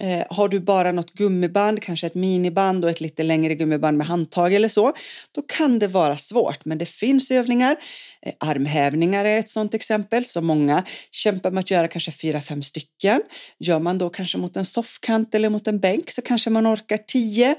Eh, 0.00 0.24
har 0.30 0.48
du 0.48 0.60
bara 0.60 0.92
något 0.92 1.12
gummiband, 1.12 1.82
kanske 1.82 2.06
ett 2.06 2.14
miniband 2.14 2.84
och 2.84 2.90
ett 2.90 3.00
lite 3.00 3.22
längre 3.22 3.54
gummiband 3.54 3.98
med 3.98 4.06
handtag 4.06 4.54
eller 4.54 4.68
så, 4.68 4.92
då 5.32 5.42
kan 5.42 5.78
det 5.78 5.86
vara 5.86 6.16
svårt. 6.16 6.64
Men 6.64 6.78
det 6.78 6.86
finns 6.86 7.30
övningar. 7.30 7.76
Eh, 8.22 8.32
armhävningar 8.40 9.24
är 9.24 9.38
ett 9.38 9.50
sådant 9.50 9.74
exempel 9.74 10.24
som 10.24 10.46
många 10.46 10.84
kämpar 11.10 11.50
med 11.50 11.60
att 11.60 11.70
göra 11.70 11.88
kanske 11.88 12.12
fyra, 12.12 12.40
fem 12.40 12.62
stycken. 12.62 13.20
Gör 13.58 13.78
man 13.78 13.98
då 13.98 14.10
kanske 14.10 14.38
mot 14.38 14.56
en 14.56 14.64
soffkant 14.64 15.34
eller 15.34 15.50
mot 15.50 15.66
en 15.66 15.80
bänk 15.80 16.10
så 16.10 16.22
kanske 16.22 16.50
man 16.50 16.66
orkar 16.66 16.98
tio 16.98 17.54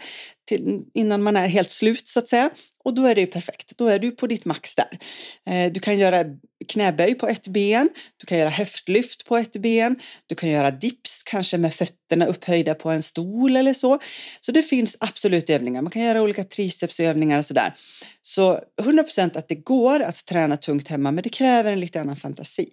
till, 0.48 0.82
innan 0.94 1.24
man 1.24 1.36
är 1.36 1.48
helt 1.48 1.72
slut 1.72 2.08
så 2.08 2.20
att 2.20 2.28
säga. 2.28 2.50
Och 2.88 2.94
då 2.94 3.06
är 3.06 3.16
det 3.16 3.22
ju 3.22 3.28
perfekt. 3.28 3.78
Då 3.78 3.88
är 3.88 4.00
du 4.00 4.12
på 4.12 4.28
ditt 4.28 4.46
max 4.46 4.76
där. 4.76 5.00
Eh, 5.46 5.72
du 5.72 5.80
kan 5.80 5.98
göra 5.98 6.24
knäböj 6.68 7.16
på 7.16 7.28
ett 7.28 7.48
ben. 7.48 7.90
Du 8.18 8.26
kan 8.26 8.38
göra 8.38 8.50
höftlyft 8.50 9.26
på 9.26 9.38
ett 9.38 9.54
ben. 9.54 9.96
Du 10.28 10.36
kan 10.36 10.50
göra 10.50 10.72
dips, 10.72 11.24
kanske 11.24 11.58
med 11.58 11.74
fötterna 11.74 12.26
upphöjda 12.26 12.76
på 12.76 12.90
en 12.90 13.04
stol 13.04 13.56
eller 13.56 13.74
så. 13.74 14.00
Så 14.42 14.52
det 14.52 14.62
finns 14.62 14.98
absolut 15.00 15.50
övningar. 15.50 15.82
Man 15.82 15.92
kan 15.92 16.02
göra 16.02 16.22
olika 16.22 16.44
tricepsövningar 16.44 17.40
och 17.40 17.46
sådär. 17.46 17.74
Så 18.22 18.60
100% 18.82 19.38
att 19.38 19.48
det 19.48 19.56
går 19.56 20.00
att 20.00 20.26
träna 20.26 20.58
tungt 20.58 20.88
hemma, 20.88 21.12
men 21.12 21.24
det 21.24 21.30
kräver 21.30 21.74
en 21.74 21.80
lite 21.80 22.02
annan 22.02 22.16
fantasi. 22.16 22.70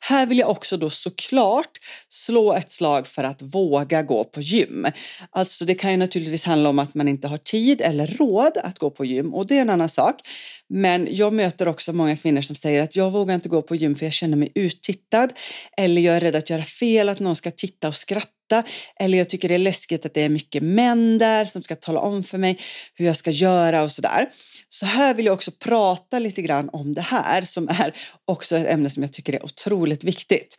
Här 0.00 0.26
vill 0.26 0.38
jag 0.38 0.50
också 0.50 0.76
då 0.76 0.90
såklart 0.90 1.78
slå 2.08 2.54
ett 2.54 2.70
slag 2.70 3.06
för 3.06 3.24
att 3.24 3.42
våga 3.42 4.02
gå 4.02 4.24
på 4.24 4.40
gym. 4.40 4.86
Alltså 5.30 5.64
det 5.64 5.74
kan 5.74 5.90
ju 5.90 5.96
naturligtvis 5.96 6.44
handla 6.44 6.68
om 6.68 6.78
att 6.78 6.94
man 6.94 7.08
inte 7.08 7.28
har 7.28 7.38
tid 7.38 7.80
eller 7.80 8.06
råd 8.06 8.58
att 8.64 8.78
gå 8.78 8.90
på 8.90 9.04
gym 9.04 9.34
och 9.34 9.46
det 9.46 9.56
är 9.56 9.62
en 9.62 9.70
annan 9.70 9.88
sak. 9.88 10.20
Men 10.68 11.08
jag 11.10 11.32
möter 11.32 11.68
också 11.68 11.92
många 11.92 12.16
kvinnor 12.16 12.42
som 12.42 12.56
säger 12.56 12.82
att 12.82 12.96
jag 12.96 13.10
vågar 13.10 13.34
inte 13.34 13.48
gå 13.48 13.62
på 13.62 13.74
gym 13.74 13.94
för 13.94 14.06
jag 14.06 14.12
känner 14.12 14.36
mig 14.36 14.52
uttittad 14.54 15.28
eller 15.76 16.02
jag 16.02 16.16
är 16.16 16.20
rädd 16.20 16.36
att 16.36 16.50
göra 16.50 16.64
fel, 16.64 17.08
att 17.08 17.20
någon 17.20 17.36
ska 17.36 17.50
titta 17.50 17.88
och 17.88 17.94
skratta 17.94 18.39
eller 19.00 19.18
jag 19.18 19.28
tycker 19.28 19.48
det 19.48 19.54
är 19.54 19.58
läskigt 19.58 20.06
att 20.06 20.14
det 20.14 20.22
är 20.22 20.28
mycket 20.28 20.62
män 20.62 21.18
där 21.18 21.44
som 21.44 21.62
ska 21.62 21.76
tala 21.76 22.00
om 22.00 22.22
för 22.22 22.38
mig 22.38 22.58
hur 22.94 23.06
jag 23.06 23.16
ska 23.16 23.30
göra 23.30 23.82
och 23.82 23.92
sådär. 23.92 24.26
Så 24.68 24.86
här 24.86 25.14
vill 25.14 25.26
jag 25.26 25.34
också 25.34 25.50
prata 25.50 26.18
lite 26.18 26.42
grann 26.42 26.70
om 26.72 26.94
det 26.94 27.00
här 27.00 27.42
som 27.42 27.68
är 27.68 27.92
också 28.24 28.56
ett 28.56 28.66
ämne 28.66 28.90
som 28.90 29.02
jag 29.02 29.12
tycker 29.12 29.34
är 29.34 29.44
otroligt 29.44 30.04
viktigt. 30.04 30.56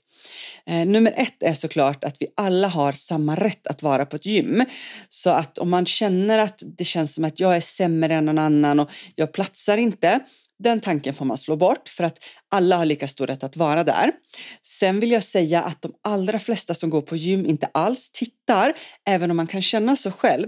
Eh, 0.68 0.86
nummer 0.86 1.14
ett 1.18 1.44
är 1.44 1.54
såklart 1.54 2.04
att 2.04 2.16
vi 2.20 2.28
alla 2.38 2.68
har 2.68 2.92
samma 2.92 3.36
rätt 3.36 3.68
att 3.68 3.84
vara 3.84 4.06
på 4.06 4.16
ett 4.16 4.26
gym. 4.26 4.64
Så 5.10 5.30
att 5.30 5.58
om 5.58 5.70
man 5.70 5.86
känner 5.86 6.40
att 6.40 6.64
det 6.78 6.86
känns 6.86 7.14
som 7.14 7.24
att 7.24 7.40
jag 7.40 7.56
är 7.56 7.62
sämre 7.62 8.14
än 8.16 8.26
någon 8.26 8.38
annan 8.38 8.80
och 8.80 8.90
jag 9.16 9.34
platsar 9.34 9.78
inte, 9.78 10.20
den 10.64 10.80
tanken 10.80 11.14
får 11.14 11.26
man 11.26 11.38
slå 11.38 11.56
bort 11.56 11.90
för 11.90 12.04
att 12.04 12.18
alla 12.50 12.78
har 12.78 12.86
lika 12.86 13.08
stor 13.08 13.28
rätt 13.28 13.44
att 13.44 13.58
vara 13.58 13.84
där. 13.84 14.12
Sen 14.64 15.00
vill 15.00 15.12
jag 15.12 15.24
säga 15.24 15.62
att 15.62 15.82
de 15.82 15.94
allra 16.04 16.40
flesta 16.40 16.76
som 16.76 16.90
går 16.90 17.02
på 17.02 17.16
gym 17.16 17.46
inte 17.46 17.70
alls 17.74 18.10
tittar, 18.12 18.74
även 19.08 19.32
om 19.32 19.38
man 19.38 19.48
kan 19.48 19.62
känna 19.62 19.96
så 19.96 20.12
själv. 20.12 20.48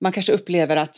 Man 0.00 0.12
kanske 0.12 0.32
upplever 0.32 0.76
att 0.76 0.96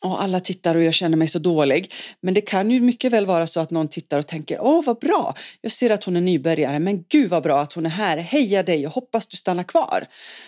och 0.00 0.22
alla 0.22 0.40
tittar 0.40 0.74
och 0.74 0.82
jag 0.82 0.94
känner 0.94 1.16
mig 1.16 1.28
så 1.28 1.38
dålig. 1.38 1.92
Men 2.22 2.34
det 2.34 2.40
kan 2.40 2.70
ju 2.70 2.80
mycket 2.80 3.12
väl 3.12 3.26
vara 3.26 3.46
så 3.46 3.60
att 3.60 3.70
någon 3.70 3.88
tittar 3.88 4.18
och 4.18 4.26
tänker 4.26 4.60
åh 4.60 4.84
vad 4.84 4.98
bra, 4.98 5.34
jag 5.60 5.72
ser 5.72 5.90
att 5.90 6.04
hon 6.04 6.16
är 6.16 6.20
nybörjare 6.20 6.78
men 6.78 7.04
gud 7.08 7.30
vad 7.30 7.42
bra 7.42 7.60
att 7.60 7.72
hon 7.72 7.86
är 7.86 7.90
här, 7.90 8.16
heja 8.16 8.62
dig 8.62 8.86
och 8.86 8.92
hoppas 8.92 9.26
du 9.26 9.36
stannar 9.36 9.62
kvar. 9.62 10.06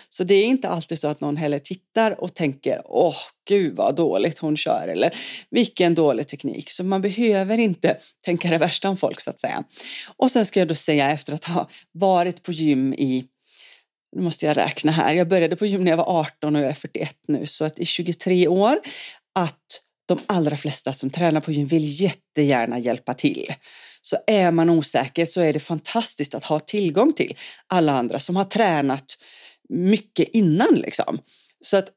Så 0.09 0.23
det 0.23 0.33
är 0.33 0.45
inte 0.45 0.69
alltid 0.69 0.99
så 0.99 1.07
att 1.07 1.21
någon 1.21 1.37
heller 1.37 1.59
tittar 1.59 2.21
och 2.21 2.33
tänker 2.33 2.81
åh 2.85 3.15
gud 3.47 3.75
vad 3.75 3.95
dåligt 3.95 4.39
hon 4.39 4.57
kör 4.57 4.87
eller 4.87 5.15
vilken 5.49 5.95
dålig 5.95 6.27
teknik. 6.27 6.69
Så 6.69 6.83
man 6.83 7.01
behöver 7.01 7.57
inte 7.57 7.97
tänka 8.25 8.49
det 8.49 8.57
värsta 8.57 8.89
om 8.89 8.97
folk 8.97 9.21
så 9.21 9.29
att 9.29 9.39
säga. 9.39 9.63
Och 10.17 10.31
sen 10.31 10.45
ska 10.45 10.59
jag 10.59 10.67
då 10.67 10.75
säga 10.75 11.11
efter 11.11 11.33
att 11.33 11.45
ha 11.45 11.69
varit 11.91 12.43
på 12.43 12.51
gym 12.51 12.93
i 12.93 13.25
nu 14.15 14.21
måste 14.21 14.45
jag 14.45 14.57
räkna 14.57 14.91
här. 14.91 15.13
Jag 15.13 15.27
började 15.27 15.55
på 15.55 15.65
gym 15.65 15.83
när 15.83 15.91
jag 15.91 15.97
var 15.97 16.19
18 16.19 16.55
och 16.55 16.61
jag 16.61 16.69
är 16.69 16.73
41 16.73 17.15
nu 17.27 17.45
så 17.45 17.65
att 17.65 17.79
i 17.79 17.85
23 17.85 18.47
år 18.47 18.79
att 19.35 19.83
de 20.05 20.19
allra 20.27 20.57
flesta 20.57 20.93
som 20.93 21.09
tränar 21.09 21.41
på 21.41 21.51
gym 21.51 21.67
vill 21.67 22.01
jättegärna 22.01 22.79
hjälpa 22.79 23.13
till. 23.13 23.53
Så 24.01 24.17
är 24.27 24.51
man 24.51 24.69
osäker 24.69 25.25
så 25.25 25.41
är 25.41 25.53
det 25.53 25.59
fantastiskt 25.59 26.35
att 26.35 26.43
ha 26.43 26.59
tillgång 26.59 27.13
till 27.13 27.37
alla 27.67 27.91
andra 27.91 28.19
som 28.19 28.35
har 28.35 28.43
tränat 28.43 29.17
mycket 29.69 30.27
innan 30.27 30.73
liksom. 30.73 31.19
Så 31.61 31.77
att 31.77 31.89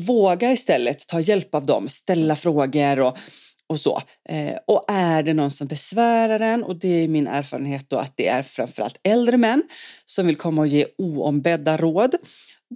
våga 0.00 0.52
istället 0.52 1.06
ta 1.06 1.20
hjälp 1.20 1.54
av 1.54 1.66
dem, 1.66 1.88
ställa 1.88 2.36
frågor 2.36 3.00
och, 3.00 3.18
och 3.66 3.80
så. 3.80 4.02
Eh, 4.28 4.56
och 4.66 4.84
är 4.88 5.22
det 5.22 5.34
någon 5.34 5.50
som 5.50 5.66
besvärar 5.66 6.40
en 6.40 6.62
och 6.62 6.76
det 6.76 6.88
är 6.88 7.08
min 7.08 7.26
erfarenhet 7.26 7.90
då 7.90 7.96
att 7.96 8.16
det 8.16 8.28
är 8.28 8.42
framförallt 8.42 9.00
äldre 9.02 9.36
män 9.36 9.62
som 10.04 10.26
vill 10.26 10.36
komma 10.36 10.62
och 10.62 10.68
ge 10.68 10.86
oombedda 10.98 11.76
råd. 11.76 12.14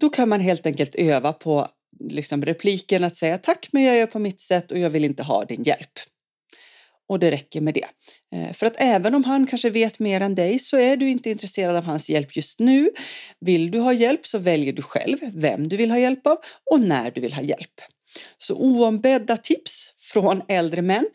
Då 0.00 0.08
kan 0.08 0.28
man 0.28 0.40
helt 0.40 0.66
enkelt 0.66 0.94
öva 0.94 1.32
på 1.32 1.68
liksom 2.00 2.44
repliken 2.44 3.04
att 3.04 3.16
säga 3.16 3.38
tack 3.38 3.68
men 3.72 3.82
jag 3.82 3.96
gör 3.96 4.06
på 4.06 4.18
mitt 4.18 4.40
sätt 4.40 4.72
och 4.72 4.78
jag 4.78 4.90
vill 4.90 5.04
inte 5.04 5.22
ha 5.22 5.44
din 5.44 5.62
hjälp. 5.62 5.98
Och 7.08 7.18
det 7.18 7.30
räcker 7.30 7.60
med 7.60 7.74
det. 7.74 7.86
Eh, 8.34 8.52
för 8.52 8.66
att 8.66 8.74
även 8.76 9.14
om 9.14 9.24
han 9.24 9.46
kanske 9.46 9.70
vet 9.70 9.98
mer 9.98 10.20
än 10.20 10.34
dig 10.34 10.58
så 10.58 10.78
är 10.78 10.96
du 10.96 11.08
inte 11.08 11.30
intresserad 11.30 11.76
av 11.76 11.84
hans 11.84 12.08
hjälp 12.08 12.36
just 12.36 12.58
nu. 12.58 12.90
Vill 13.40 13.70
du 13.70 13.78
ha 13.78 13.92
hjälp 13.92 14.26
så 14.26 14.38
väljer 14.38 14.72
du 14.72 14.82
själv 14.82 15.18
vem 15.34 15.68
du 15.68 15.76
vill 15.76 15.90
ha 15.90 15.98
hjälp 15.98 16.26
av 16.26 16.36
och 16.70 16.80
när 16.80 17.10
du 17.10 17.20
vill 17.20 17.32
ha 17.32 17.42
hjälp. 17.42 17.80
Så 18.38 18.54
oombedda 18.54 19.36
tips 19.36 19.90
från 19.98 20.42
äldre 20.48 20.82
män, 20.82 21.06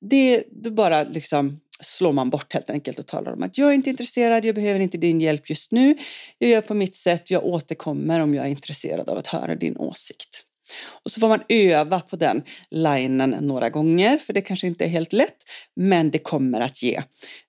det, 0.00 0.44
det 0.50 0.70
bara 0.70 1.04
liksom 1.04 1.60
slår 1.80 2.12
man 2.12 2.30
bort 2.30 2.52
helt 2.52 2.70
enkelt 2.70 2.98
och 2.98 3.06
talar 3.06 3.32
om 3.32 3.42
att 3.42 3.58
jag 3.58 3.70
är 3.70 3.74
inte 3.74 3.90
intresserad, 3.90 4.44
jag 4.44 4.54
behöver 4.54 4.80
inte 4.80 4.98
din 4.98 5.20
hjälp 5.20 5.50
just 5.50 5.72
nu. 5.72 5.96
Jag 6.38 6.50
gör 6.50 6.60
på 6.60 6.74
mitt 6.74 6.96
sätt, 6.96 7.30
jag 7.30 7.44
återkommer 7.44 8.20
om 8.20 8.34
jag 8.34 8.46
är 8.46 8.50
intresserad 8.50 9.08
av 9.08 9.18
att 9.18 9.26
höra 9.26 9.54
din 9.54 9.76
åsikt. 9.76 10.42
Och 11.04 11.10
så 11.10 11.20
får 11.20 11.28
man 11.28 11.42
öva 11.48 12.00
på 12.00 12.16
den 12.16 12.42
linen 12.70 13.30
några 13.30 13.70
gånger, 13.70 14.18
för 14.18 14.32
det 14.32 14.40
kanske 14.40 14.66
inte 14.66 14.84
är 14.84 14.88
helt 14.88 15.12
lätt, 15.12 15.36
men 15.76 16.10
det 16.10 16.18
kommer 16.18 16.60
att 16.60 16.82
ge 16.82 17.02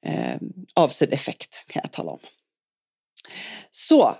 eh, 0.05 0.36
avsedd 0.75 1.13
effekt 1.13 1.60
kan 1.67 1.81
jag 1.84 1.91
tala 1.91 2.12
om. 2.12 2.19
Så 3.72 4.15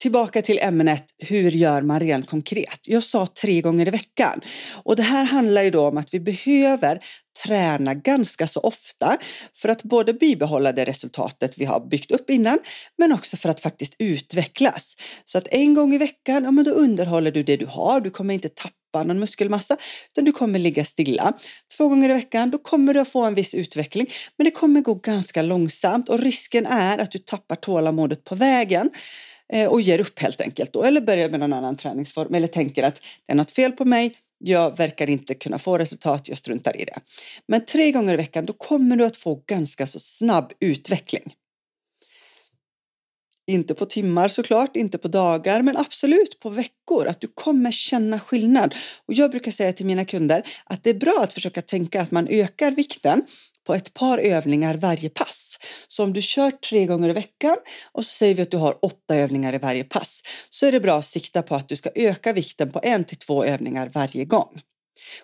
Tillbaka 0.00 0.42
till 0.42 0.58
ämnet, 0.58 1.04
hur 1.18 1.50
gör 1.50 1.82
man 1.82 2.00
rent 2.00 2.26
konkret? 2.26 2.80
Jag 2.82 3.02
sa 3.02 3.26
tre 3.26 3.60
gånger 3.60 3.88
i 3.88 3.90
veckan. 3.90 4.40
Och 4.84 4.96
det 4.96 5.02
här 5.02 5.24
handlar 5.24 5.62
ju 5.62 5.70
då 5.70 5.88
om 5.88 5.98
att 5.98 6.14
vi 6.14 6.20
behöver 6.20 7.00
träna 7.44 7.94
ganska 7.94 8.46
så 8.46 8.60
ofta 8.60 9.18
för 9.56 9.68
att 9.68 9.82
både 9.82 10.14
bibehålla 10.14 10.72
det 10.72 10.84
resultatet 10.84 11.52
vi 11.56 11.64
har 11.64 11.80
byggt 11.80 12.10
upp 12.10 12.30
innan 12.30 12.58
men 12.98 13.12
också 13.12 13.36
för 13.36 13.48
att 13.48 13.60
faktiskt 13.60 13.94
utvecklas. 13.98 14.94
Så 15.24 15.38
att 15.38 15.48
en 15.50 15.74
gång 15.74 15.94
i 15.94 15.98
veckan, 15.98 16.44
ja 16.44 16.50
men 16.50 16.64
då 16.64 16.70
underhåller 16.70 17.30
du 17.30 17.42
det 17.42 17.56
du 17.56 17.66
har. 17.66 18.00
Du 18.00 18.10
kommer 18.10 18.34
inte 18.34 18.48
tappa 18.48 19.02
någon 19.04 19.18
muskelmassa 19.18 19.76
utan 20.12 20.24
du 20.24 20.32
kommer 20.32 20.58
ligga 20.58 20.84
stilla. 20.84 21.32
Två 21.76 21.88
gånger 21.88 22.10
i 22.10 22.12
veckan, 22.12 22.50
då 22.50 22.58
kommer 22.58 22.94
du 22.94 23.00
att 23.00 23.08
få 23.08 23.24
en 23.24 23.34
viss 23.34 23.54
utveckling 23.54 24.06
men 24.38 24.44
det 24.44 24.50
kommer 24.50 24.80
gå 24.80 24.94
ganska 24.94 25.42
långsamt 25.42 26.08
och 26.08 26.18
risken 26.18 26.66
är 26.66 26.98
att 26.98 27.10
du 27.10 27.18
tappar 27.18 27.56
tålamodet 27.56 28.24
på 28.24 28.34
vägen. 28.34 28.90
Eh, 29.52 29.68
och 29.68 29.80
ger 29.80 30.00
upp 30.00 30.18
helt 30.18 30.40
enkelt 30.40 30.72
då 30.72 30.82
eller 30.82 31.00
börjar 31.00 31.28
med 31.28 31.40
någon 31.40 31.52
annan 31.52 31.76
träningsform 31.76 32.34
eller 32.34 32.48
tänker 32.48 32.82
att 32.82 32.94
det 33.26 33.32
är 33.32 33.36
något 33.36 33.50
fel 33.50 33.72
på 33.72 33.84
mig. 33.84 34.14
Jag 34.38 34.76
verkar 34.76 35.10
inte 35.10 35.34
kunna 35.34 35.58
få 35.58 35.78
resultat, 35.78 36.28
jag 36.28 36.38
struntar 36.38 36.76
i 36.80 36.84
det. 36.84 37.00
Men 37.46 37.64
tre 37.64 37.92
gånger 37.92 38.14
i 38.14 38.16
veckan, 38.16 38.46
då 38.46 38.52
kommer 38.52 38.96
du 38.96 39.04
att 39.04 39.16
få 39.16 39.42
ganska 39.46 39.86
så 39.86 40.00
snabb 40.00 40.52
utveckling. 40.60 41.34
Inte 43.46 43.74
på 43.74 43.86
timmar 43.86 44.28
såklart, 44.28 44.76
inte 44.76 44.98
på 44.98 45.08
dagar, 45.08 45.62
men 45.62 45.76
absolut 45.76 46.40
på 46.40 46.50
veckor. 46.50 47.06
Att 47.06 47.20
du 47.20 47.26
kommer 47.26 47.70
känna 47.70 48.20
skillnad. 48.20 48.74
Och 49.06 49.14
jag 49.14 49.30
brukar 49.30 49.50
säga 49.50 49.72
till 49.72 49.86
mina 49.86 50.04
kunder 50.04 50.46
att 50.64 50.84
det 50.84 50.90
är 50.90 50.94
bra 50.94 51.20
att 51.22 51.32
försöka 51.32 51.62
tänka 51.62 52.02
att 52.02 52.10
man 52.10 52.28
ökar 52.30 52.70
vikten 52.70 53.22
på 53.66 53.74
ett 53.74 53.94
par 53.94 54.18
övningar 54.18 54.74
varje 54.74 55.10
pass. 55.10 55.58
Så 55.88 56.04
om 56.04 56.12
du 56.12 56.22
kör 56.22 56.50
tre 56.50 56.86
gånger 56.86 57.08
i 57.08 57.12
veckan 57.12 57.56
och 57.92 58.04
så 58.04 58.10
säger 58.10 58.34
vi 58.34 58.42
att 58.42 58.50
du 58.50 58.56
har 58.56 58.84
åtta 58.84 59.16
övningar 59.16 59.54
i 59.54 59.58
varje 59.58 59.84
pass 59.84 60.22
så 60.50 60.66
är 60.66 60.72
det 60.72 60.80
bra 60.80 60.98
att 60.98 61.04
sikta 61.04 61.42
på 61.42 61.54
att 61.54 61.68
du 61.68 61.76
ska 61.76 61.90
öka 61.94 62.32
vikten 62.32 62.72
på 62.72 62.80
en 62.82 63.04
till 63.04 63.18
två 63.18 63.44
övningar 63.44 63.90
varje 63.94 64.24
gång. 64.24 64.60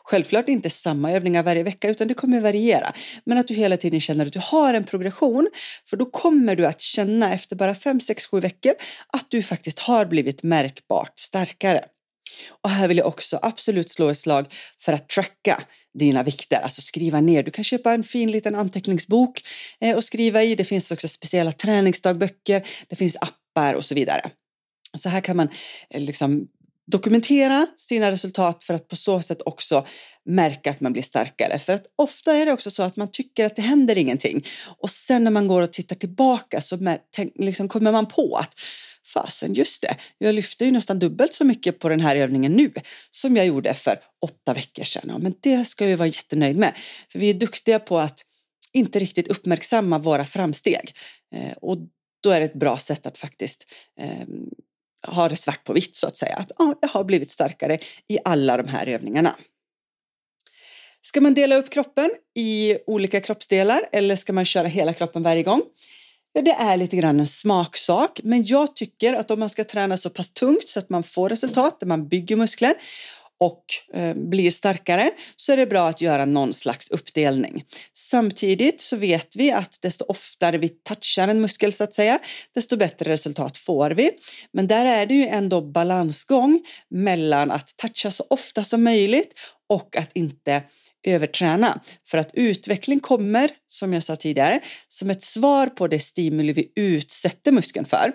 Självklart 0.04 0.48
inte 0.48 0.70
samma 0.70 1.12
övningar 1.12 1.42
varje 1.42 1.62
vecka 1.62 1.88
utan 1.88 2.08
det 2.08 2.14
kommer 2.14 2.40
variera. 2.40 2.92
Men 3.24 3.38
att 3.38 3.48
du 3.48 3.54
hela 3.54 3.76
tiden 3.76 4.00
känner 4.00 4.26
att 4.26 4.32
du 4.32 4.40
har 4.42 4.74
en 4.74 4.84
progression 4.84 5.48
för 5.88 5.96
då 5.96 6.06
kommer 6.06 6.56
du 6.56 6.66
att 6.66 6.80
känna 6.80 7.34
efter 7.34 7.56
bara 7.56 7.74
5, 7.74 8.00
6, 8.00 8.26
7 8.26 8.40
veckor 8.40 8.72
att 9.12 9.30
du 9.30 9.42
faktiskt 9.42 9.78
har 9.78 10.06
blivit 10.06 10.42
märkbart 10.42 11.18
starkare. 11.18 11.84
Och 12.62 12.70
här 12.70 12.88
vill 12.88 12.98
jag 12.98 13.06
också 13.06 13.38
absolut 13.42 13.90
slå 13.90 14.08
ett 14.08 14.18
slag 14.18 14.54
för 14.78 14.92
att 14.92 15.08
tracka 15.08 15.62
dina 15.98 16.22
vikter, 16.22 16.60
alltså 16.60 16.82
skriva 16.82 17.20
ner. 17.20 17.42
Du 17.42 17.50
kan 17.50 17.64
köpa 17.64 17.92
en 17.92 18.04
fin 18.04 18.30
liten 18.30 18.54
anteckningsbok 18.54 19.42
eh, 19.80 19.96
och 19.96 20.04
skriva 20.04 20.42
i. 20.42 20.54
Det 20.54 20.64
finns 20.64 20.90
också 20.90 21.08
speciella 21.08 21.52
träningsdagböcker, 21.52 22.68
det 22.88 22.96
finns 22.96 23.16
appar 23.16 23.74
och 23.74 23.84
så 23.84 23.94
vidare. 23.94 24.30
Så 24.98 25.08
här 25.08 25.20
kan 25.20 25.36
man 25.36 25.48
eh, 25.90 26.00
liksom 26.00 26.48
dokumentera 26.86 27.66
sina 27.76 28.10
resultat 28.10 28.64
för 28.64 28.74
att 28.74 28.88
på 28.88 28.96
så 28.96 29.22
sätt 29.22 29.42
också 29.44 29.86
märka 30.24 30.70
att 30.70 30.80
man 30.80 30.92
blir 30.92 31.02
starkare. 31.02 31.58
För 31.58 31.72
att 31.72 31.86
ofta 31.96 32.32
är 32.32 32.46
det 32.46 32.52
också 32.52 32.70
så 32.70 32.82
att 32.82 32.96
man 32.96 33.10
tycker 33.10 33.46
att 33.46 33.56
det 33.56 33.62
händer 33.62 33.98
ingenting 33.98 34.44
och 34.78 34.90
sen 34.90 35.24
när 35.24 35.30
man 35.30 35.48
går 35.48 35.62
och 35.62 35.72
tittar 35.72 35.96
tillbaka 35.96 36.60
så 36.60 36.98
liksom 37.34 37.68
kommer 37.68 37.92
man 37.92 38.06
på 38.06 38.36
att 38.36 38.54
fasen 39.16 39.54
just 39.54 39.82
det, 39.82 39.96
jag 40.18 40.34
lyfter 40.34 40.66
ju 40.66 40.72
nästan 40.72 40.98
dubbelt 40.98 41.34
så 41.34 41.44
mycket 41.44 41.78
på 41.78 41.88
den 41.88 42.00
här 42.00 42.16
övningen 42.16 42.52
nu 42.52 42.72
som 43.10 43.36
jag 43.36 43.46
gjorde 43.46 43.74
för 43.74 44.00
åtta 44.22 44.54
veckor 44.54 44.84
sedan. 44.84 45.04
Ja, 45.08 45.18
men 45.18 45.34
det 45.40 45.64
ska 45.64 45.84
jag 45.84 45.90
ju 45.90 45.96
vara 45.96 46.08
jättenöjd 46.08 46.56
med. 46.56 46.72
För 47.08 47.18
vi 47.18 47.30
är 47.30 47.34
duktiga 47.34 47.78
på 47.78 47.98
att 47.98 48.20
inte 48.72 48.98
riktigt 48.98 49.28
uppmärksamma 49.28 49.98
våra 49.98 50.24
framsteg. 50.24 50.94
Eh, 51.34 51.52
och 51.52 51.78
då 52.22 52.30
är 52.30 52.40
det 52.40 52.46
ett 52.46 52.54
bra 52.54 52.78
sätt 52.78 53.06
att 53.06 53.18
faktiskt 53.18 53.66
eh, 54.00 54.26
ha 55.06 55.28
det 55.28 55.36
svart 55.36 55.64
på 55.64 55.72
vitt 55.72 55.96
så 55.96 56.06
att 56.06 56.16
säga. 56.16 56.36
Att 56.36 56.52
ja, 56.58 56.78
jag 56.80 56.88
har 56.88 57.04
blivit 57.04 57.30
starkare 57.30 57.78
i 58.08 58.18
alla 58.24 58.56
de 58.56 58.68
här 58.68 58.86
övningarna. 58.86 59.36
Ska 61.02 61.20
man 61.20 61.34
dela 61.34 61.56
upp 61.56 61.70
kroppen 61.70 62.10
i 62.34 62.78
olika 62.86 63.20
kroppsdelar 63.20 63.82
eller 63.92 64.16
ska 64.16 64.32
man 64.32 64.44
köra 64.44 64.68
hela 64.68 64.94
kroppen 64.94 65.22
varje 65.22 65.42
gång? 65.42 65.62
Det 66.44 66.50
är 66.50 66.76
lite 66.76 66.96
grann 66.96 67.20
en 67.20 67.26
smaksak, 67.26 68.20
men 68.24 68.44
jag 68.44 68.76
tycker 68.76 69.14
att 69.14 69.30
om 69.30 69.40
man 69.40 69.50
ska 69.50 69.64
träna 69.64 69.96
så 69.96 70.10
pass 70.10 70.32
tungt 70.32 70.68
så 70.68 70.78
att 70.78 70.90
man 70.90 71.02
får 71.02 71.28
resultat, 71.28 71.80
där 71.80 71.86
man 71.86 72.08
bygger 72.08 72.36
muskler 72.36 72.74
och 73.38 73.64
eh, 73.94 74.14
blir 74.14 74.50
starkare 74.50 75.10
så 75.36 75.52
är 75.52 75.56
det 75.56 75.66
bra 75.66 75.88
att 75.88 76.00
göra 76.00 76.24
någon 76.24 76.54
slags 76.54 76.90
uppdelning. 76.90 77.64
Samtidigt 77.94 78.80
så 78.80 78.96
vet 78.96 79.36
vi 79.36 79.52
att 79.52 79.78
desto 79.82 80.04
oftare 80.08 80.58
vi 80.58 80.68
touchar 80.68 81.28
en 81.28 81.40
muskel 81.40 81.72
så 81.72 81.84
att 81.84 81.94
säga, 81.94 82.18
desto 82.54 82.76
bättre 82.76 83.10
resultat 83.10 83.58
får 83.58 83.90
vi. 83.90 84.10
Men 84.52 84.66
där 84.66 84.84
är 84.84 85.06
det 85.06 85.14
ju 85.14 85.26
ändå 85.26 85.60
balansgång 85.60 86.62
mellan 86.88 87.50
att 87.50 87.76
toucha 87.76 88.10
så 88.10 88.24
ofta 88.30 88.64
som 88.64 88.84
möjligt 88.84 89.34
och 89.68 89.96
att 89.96 90.10
inte 90.14 90.62
överträna. 91.06 91.80
För 92.06 92.18
att 92.18 92.30
utveckling 92.34 93.00
kommer, 93.00 93.50
som 93.66 93.92
jag 93.92 94.02
sa 94.02 94.16
tidigare, 94.16 94.60
som 94.88 95.10
ett 95.10 95.22
svar 95.22 95.66
på 95.66 95.88
det 95.88 96.00
stimuli 96.00 96.52
vi 96.52 96.72
utsätter 96.76 97.52
muskeln 97.52 97.86
för. 97.86 98.12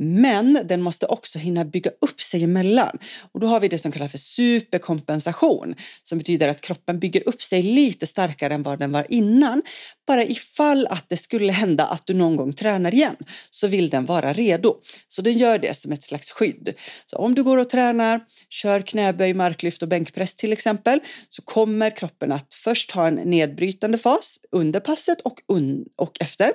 Men 0.00 0.60
den 0.64 0.82
måste 0.82 1.06
också 1.06 1.38
hinna 1.38 1.64
bygga 1.64 1.90
upp 2.00 2.20
sig 2.20 2.44
emellan. 2.44 2.98
Och 3.32 3.40
då 3.40 3.46
har 3.46 3.60
vi 3.60 3.68
det 3.68 3.78
som 3.78 3.92
kallas 3.92 4.10
för 4.10 4.18
superkompensation 4.18 5.74
som 6.02 6.18
betyder 6.18 6.48
att 6.48 6.60
kroppen 6.60 6.98
bygger 6.98 7.28
upp 7.28 7.42
sig 7.42 7.62
lite 7.62 8.06
starkare 8.06 8.54
än 8.54 8.62
vad 8.62 8.78
den 8.78 8.92
var 8.92 9.06
innan. 9.08 9.62
Bara 10.06 10.24
ifall 10.24 10.86
att 10.86 11.04
det 11.08 11.16
skulle 11.16 11.52
hända 11.52 11.86
att 11.86 12.06
du 12.06 12.14
någon 12.14 12.36
gång 12.36 12.52
tränar 12.52 12.94
igen 12.94 13.16
så 13.50 13.66
vill 13.66 13.90
den 13.90 14.06
vara 14.06 14.32
redo. 14.32 14.76
Så 15.08 15.22
den 15.22 15.38
gör 15.38 15.58
det 15.58 15.76
som 15.76 15.92
ett 15.92 16.04
slags 16.04 16.30
skydd. 16.30 16.74
Så 17.06 17.16
om 17.16 17.34
du 17.34 17.42
går 17.42 17.58
och 17.58 17.70
tränar, 17.70 18.20
kör 18.48 18.80
knäböj, 18.80 19.34
marklyft 19.34 19.82
och 19.82 19.88
bänkpress 19.88 20.36
till 20.36 20.52
exempel 20.52 21.00
så 21.30 21.42
kommer 21.42 21.96
kroppen 21.96 22.32
att 22.32 22.54
först 22.54 22.90
ha 22.90 23.06
en 23.06 23.14
nedbrytande 23.14 23.98
fas 23.98 24.38
under 24.52 24.80
passet 24.80 25.20
och, 25.20 25.40
un 25.48 25.84
och 25.96 26.16
efter. 26.20 26.52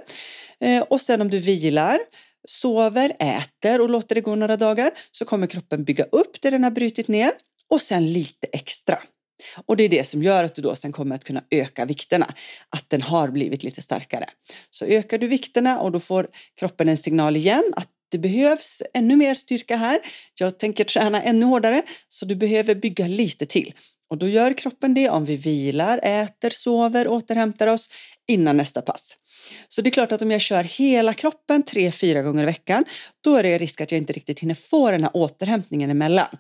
Eh, 0.60 0.82
och 0.82 1.02
sen 1.02 1.22
om 1.22 1.30
du 1.30 1.40
vilar 1.40 2.00
sover, 2.48 3.16
äter 3.20 3.82
och 3.82 3.90
låter 3.90 4.16
det 4.16 4.22
gå 4.22 4.36
några 4.36 4.58
dagar 4.58 4.92
så 5.12 5.26
kommer 5.26 5.48
kroppen 5.48 5.84
bygga 5.84 6.04
upp 6.04 6.42
det 6.42 6.50
den 6.50 6.64
har 6.64 6.72
brutit 6.72 7.08
ner 7.08 7.32
och 7.70 7.82
sen 7.82 8.14
lite 8.14 8.48
extra. 8.52 9.00
Och 9.66 9.78
det 9.78 9.84
är 9.84 9.90
det 9.90 10.04
som 10.04 10.24
gör 10.24 10.44
att 10.44 10.56
du 10.56 10.62
då 10.62 10.76
sen 10.76 10.92
kommer 10.92 11.16
att 11.16 11.24
kunna 11.24 11.44
öka 11.52 11.86
vikterna, 11.86 12.34
att 12.70 12.90
den 12.90 13.02
har 13.02 13.28
blivit 13.28 13.64
lite 13.64 13.82
starkare. 13.82 14.30
Så 14.70 14.86
ökar 14.86 15.18
du 15.18 15.28
vikterna 15.28 15.80
och 15.80 15.92
då 15.92 16.00
får 16.00 16.28
kroppen 16.60 16.90
en 16.90 16.98
signal 16.98 17.38
igen 17.38 17.64
att 17.76 17.90
det 18.14 18.20
behövs 18.20 18.82
ännu 18.94 19.16
mer 19.16 19.36
styrka 19.36 19.76
här. 19.76 20.00
Jag 20.40 20.60
tänker 20.60 20.84
träna 20.84 21.22
ännu 21.22 21.46
hårdare 21.46 21.82
så 22.08 22.26
du 22.26 22.36
behöver 22.36 22.76
bygga 22.76 23.08
lite 23.08 23.46
till. 23.46 23.74
Och 24.10 24.18
då 24.18 24.28
gör 24.28 24.54
kroppen 24.58 24.94
det 24.94 25.10
om 25.10 25.26
vi 25.26 25.36
vilar, 25.36 26.00
äter, 26.04 26.50
sover, 26.50 27.08
återhämtar 27.08 27.68
oss 27.68 27.90
innan 28.28 28.58
nästa 28.58 28.82
pass. 28.82 29.18
Så 29.68 29.82
det 29.82 29.90
är 29.90 29.92
klart 29.92 30.12
att 30.12 30.22
om 30.22 30.32
jag 30.32 30.42
kör 30.42 30.64
hela 30.64 31.14
kroppen 31.14 31.64
tre, 31.64 31.92
fyra 31.92 32.22
gånger 32.22 32.44
i 32.44 32.46
veckan, 32.46 32.86
då 33.24 33.36
är 33.36 33.44
det 33.44 33.58
risk 33.58 33.82
att 33.82 33.92
jag 33.92 33.98
inte 33.98 34.14
riktigt 34.14 34.40
hinner 34.40 34.56
få 34.56 34.92
den 34.92 35.04
här 35.04 35.12
återhämtningen 35.14 35.90
emellan. 35.90 36.38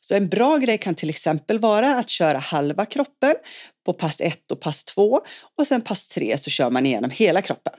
Så 0.00 0.14
en 0.14 0.28
bra 0.28 0.56
grej 0.56 0.78
kan 0.78 0.94
till 0.94 1.10
exempel 1.10 1.58
vara 1.58 1.96
att 1.96 2.10
köra 2.10 2.38
halva 2.38 2.86
kroppen 2.86 3.34
på 3.84 3.92
pass 3.92 4.20
1 4.20 4.50
och 4.50 4.60
pass 4.60 4.84
2 4.84 5.20
och 5.58 5.66
sen 5.66 5.80
pass 5.80 6.06
3 6.06 6.38
så 6.38 6.50
kör 6.50 6.70
man 6.70 6.86
igenom 6.86 7.10
hela 7.10 7.42
kroppen. 7.42 7.72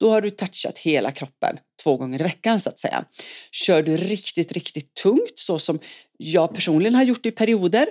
Då 0.00 0.10
har 0.10 0.20
du 0.20 0.30
touchat 0.30 0.78
hela 0.78 1.12
kroppen 1.12 1.58
två 1.82 1.96
gånger 1.96 2.20
i 2.20 2.22
veckan 2.22 2.60
så 2.60 2.68
att 2.68 2.78
säga. 2.78 3.04
Kör 3.52 3.82
du 3.82 3.96
riktigt, 3.96 4.52
riktigt 4.52 4.94
tungt 4.94 5.38
så 5.38 5.58
som 5.58 5.78
jag 6.16 6.54
personligen 6.54 6.94
har 6.94 7.02
gjort 7.02 7.26
i 7.26 7.30
perioder, 7.30 7.86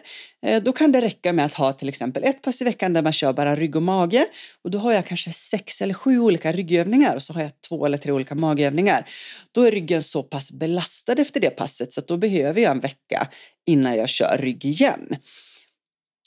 eh, 0.45 0.63
då 0.63 0.71
kan 0.71 0.91
det 0.91 1.01
räcka 1.01 1.33
med 1.33 1.45
att 1.45 1.53
ha 1.53 1.73
till 1.73 1.89
exempel 1.89 2.23
ett 2.23 2.41
pass 2.41 2.61
i 2.61 2.63
veckan 2.63 2.93
där 2.93 3.01
man 3.01 3.13
kör 3.13 3.33
bara 3.33 3.55
rygg 3.55 3.75
och 3.75 3.81
mage 3.81 4.25
och 4.63 4.71
då 4.71 4.77
har 4.77 4.93
jag 4.93 5.05
kanske 5.05 5.33
sex 5.33 5.81
eller 5.81 5.93
sju 5.93 6.19
olika 6.19 6.51
ryggövningar 6.51 7.15
och 7.15 7.23
så 7.23 7.33
har 7.33 7.41
jag 7.41 7.51
två 7.69 7.85
eller 7.85 7.97
tre 7.97 8.11
olika 8.11 8.35
magövningar. 8.35 9.09
Då 9.51 9.63
är 9.63 9.71
ryggen 9.71 10.03
så 10.03 10.23
pass 10.23 10.51
belastad 10.51 11.13
efter 11.13 11.39
det 11.39 11.49
passet 11.49 11.93
så 11.93 11.99
att 11.99 12.07
då 12.07 12.17
behöver 12.17 12.61
jag 12.61 12.71
en 12.71 12.79
vecka 12.79 13.27
innan 13.65 13.95
jag 13.95 14.09
kör 14.09 14.37
rygg 14.37 14.65
igen. 14.65 15.15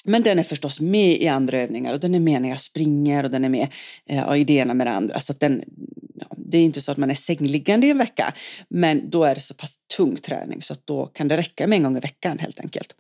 Men 0.04 0.22
den 0.22 0.38
är 0.38 0.42
förstås 0.42 0.80
med 0.80 1.22
i 1.22 1.28
andra 1.28 1.58
övningar 1.58 1.92
och 1.92 2.00
den 2.00 2.14
är 2.14 2.20
med 2.20 2.42
när 2.42 2.48
jag 2.48 2.60
springer 2.60 3.24
och 3.24 3.30
den 3.30 3.44
är 3.44 3.48
med 3.48 3.68
eh, 4.08 4.36
i 4.36 4.44
det 4.44 4.52
ena 4.52 4.74
med 4.74 4.86
det 4.86 4.92
andra. 4.92 5.20
Så 5.20 5.32
den, 5.32 5.64
ja, 6.14 6.26
det 6.36 6.58
är 6.58 6.62
inte 6.62 6.80
så 6.80 6.92
att 6.92 6.98
man 6.98 7.10
är 7.10 7.14
sängliggande 7.14 7.86
i 7.86 7.90
en 7.90 7.98
vecka, 7.98 8.34
men 8.68 9.10
då 9.10 9.24
är 9.24 9.34
det 9.34 9.40
så 9.40 9.54
pass 9.54 9.72
tung 9.96 10.16
träning 10.16 10.62
så 10.62 10.72
att 10.72 10.86
då 10.86 11.06
kan 11.06 11.28
det 11.28 11.36
räcka 11.36 11.66
med 11.66 11.76
en 11.76 11.82
gång 11.82 11.96
i 11.96 12.00
veckan 12.00 12.38
helt 12.38 12.60
enkelt. 12.60 12.94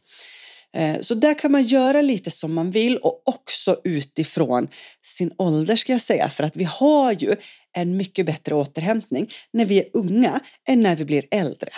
Eh, 0.74 1.00
så 1.00 1.14
där 1.14 1.38
kan 1.38 1.52
man 1.52 1.62
göra 1.62 2.02
lite 2.02 2.30
som 2.30 2.54
man 2.54 2.70
vill 2.70 2.96
och 2.96 3.22
också 3.24 3.80
utifrån 3.84 4.68
sin 5.02 5.30
ålder 5.38 5.76
ska 5.76 5.92
jag 5.92 6.00
säga 6.00 6.28
för 6.28 6.44
att 6.44 6.56
vi 6.56 6.64
har 6.64 7.12
ju 7.12 7.36
en 7.72 7.96
mycket 7.96 8.26
bättre 8.26 8.54
återhämtning 8.54 9.30
när 9.52 9.64
vi 9.64 9.78
är 9.78 9.86
unga 9.92 10.40
än 10.68 10.80
när 10.80 10.96
vi 10.96 11.04
blir 11.04 11.24
äldre. 11.30 11.70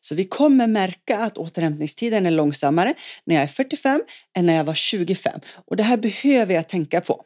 Så 0.00 0.14
vi 0.14 0.24
kommer 0.24 0.66
märka 0.66 1.18
att 1.18 1.38
återhämtningstiden 1.38 2.26
är 2.26 2.30
långsammare 2.30 2.94
när 3.24 3.34
jag 3.34 3.42
är 3.42 3.48
45 3.48 4.00
än 4.36 4.46
när 4.46 4.56
jag 4.56 4.64
var 4.64 4.74
25 4.74 5.40
och 5.66 5.76
det 5.76 5.82
här 5.82 5.96
behöver 5.96 6.54
jag 6.54 6.68
tänka 6.68 7.00
på. 7.00 7.24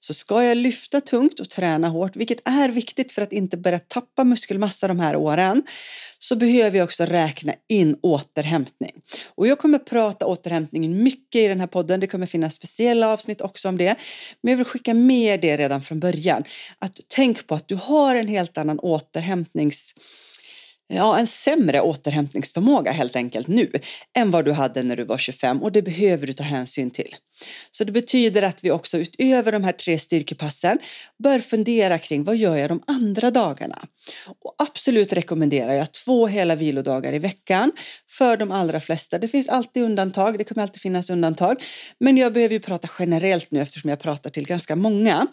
Så 0.00 0.14
ska 0.14 0.44
jag 0.44 0.56
lyfta 0.56 1.00
tungt 1.00 1.40
och 1.40 1.50
träna 1.50 1.88
hårt, 1.88 2.16
vilket 2.16 2.48
är 2.48 2.68
viktigt 2.68 3.12
för 3.12 3.22
att 3.22 3.32
inte 3.32 3.56
börja 3.56 3.78
tappa 3.78 4.24
muskelmassa 4.24 4.88
de 4.88 5.00
här 5.00 5.16
åren, 5.16 5.62
så 6.18 6.36
behöver 6.36 6.78
jag 6.78 6.84
också 6.84 7.04
räkna 7.04 7.54
in 7.68 7.96
återhämtning. 8.02 9.02
Och 9.34 9.46
jag 9.46 9.58
kommer 9.58 9.78
prata 9.78 10.26
återhämtning 10.26 11.02
mycket 11.02 11.40
i 11.40 11.48
den 11.48 11.60
här 11.60 11.66
podden. 11.66 12.00
Det 12.00 12.06
kommer 12.06 12.26
finnas 12.26 12.54
speciella 12.54 13.08
avsnitt 13.08 13.40
också 13.40 13.68
om 13.68 13.78
det. 13.78 13.96
Men 14.40 14.50
jag 14.50 14.56
vill 14.56 14.66
skicka 14.66 14.94
med 14.94 15.40
det 15.40 15.56
redan 15.56 15.82
från 15.82 16.00
början. 16.00 16.44
Att 16.78 17.00
tänk 17.08 17.46
på 17.46 17.54
att 17.54 17.68
du 17.68 17.74
har 17.74 18.16
en 18.16 18.28
helt 18.28 18.58
annan 18.58 18.78
återhämtnings 18.78 19.94
ja, 20.90 21.18
en 21.18 21.26
sämre 21.26 21.80
återhämtningsförmåga 21.80 22.92
helt 22.92 23.16
enkelt 23.16 23.48
nu 23.48 23.72
än 24.16 24.30
vad 24.30 24.44
du 24.44 24.52
hade 24.52 24.82
när 24.82 24.96
du 24.96 25.04
var 25.04 25.18
25 25.18 25.62
och 25.62 25.72
det 25.72 25.82
behöver 25.82 26.26
du 26.26 26.32
ta 26.32 26.42
hänsyn 26.42 26.90
till. 26.90 27.16
Så 27.70 27.84
det 27.84 27.92
betyder 27.92 28.42
att 28.42 28.64
vi 28.64 28.70
också 28.70 28.98
utöver 28.98 29.52
de 29.52 29.64
här 29.64 29.72
tre 29.72 29.98
styrkepassen 29.98 30.78
bör 31.18 31.38
fundera 31.38 31.98
kring 31.98 32.24
vad 32.24 32.36
gör 32.36 32.56
jag 32.56 32.70
de 32.70 32.82
andra 32.86 33.30
dagarna? 33.30 33.86
Och 34.26 34.54
absolut 34.58 35.12
rekommenderar 35.12 35.72
jag 35.72 35.92
två 35.92 36.26
hela 36.26 36.56
vilodagar 36.56 37.12
i 37.12 37.18
veckan 37.18 37.72
för 38.08 38.36
de 38.36 38.52
allra 38.52 38.80
flesta. 38.80 39.18
Det 39.18 39.28
finns 39.28 39.48
alltid 39.48 39.82
undantag, 39.82 40.38
det 40.38 40.44
kommer 40.44 40.62
alltid 40.62 40.82
finnas 40.82 41.10
undantag, 41.10 41.62
men 41.98 42.16
jag 42.16 42.32
behöver 42.32 42.52
ju 42.52 42.60
prata 42.60 42.88
generellt 42.98 43.50
nu 43.50 43.60
eftersom 43.60 43.90
jag 43.90 44.00
pratar 44.00 44.30
till 44.30 44.46
ganska 44.46 44.76
många. 44.76 45.26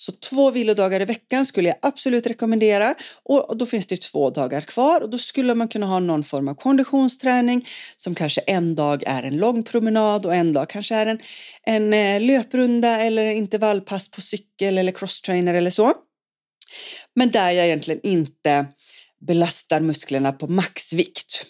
Så 0.00 0.12
två 0.12 0.50
vilodagar 0.50 1.00
i 1.00 1.04
veckan 1.04 1.46
skulle 1.46 1.68
jag 1.68 1.78
absolut 1.82 2.26
rekommendera 2.26 2.94
och 3.22 3.56
då 3.56 3.66
finns 3.66 3.86
det 3.86 4.00
två 4.00 4.30
dagar 4.30 4.60
kvar 4.60 5.00
och 5.00 5.10
då 5.10 5.18
skulle 5.18 5.54
man 5.54 5.68
kunna 5.68 5.86
ha 5.86 5.98
någon 5.98 6.24
form 6.24 6.48
av 6.48 6.54
konditionsträning 6.54 7.66
som 7.96 8.14
kanske 8.14 8.40
en 8.40 8.74
dag 8.74 9.02
är 9.06 9.22
en 9.22 9.36
lång 9.36 9.62
promenad 9.62 10.26
och 10.26 10.34
en 10.34 10.52
dag 10.52 10.68
kanske 10.68 10.94
är 10.94 11.06
en, 11.06 11.18
en 11.66 11.94
eh, 11.94 12.20
löprunda 12.20 13.02
eller 13.02 13.26
intervallpass 13.26 14.10
på 14.10 14.20
cykel 14.20 14.78
eller 14.78 14.92
crosstrainer 14.92 15.54
eller 15.54 15.70
så. 15.70 15.92
Men 17.14 17.30
där 17.30 17.50
jag 17.50 17.66
egentligen 17.66 18.00
inte 18.02 18.66
belastar 19.26 19.80
musklerna 19.80 20.32
på 20.32 20.46
maxvikt. 20.46 21.46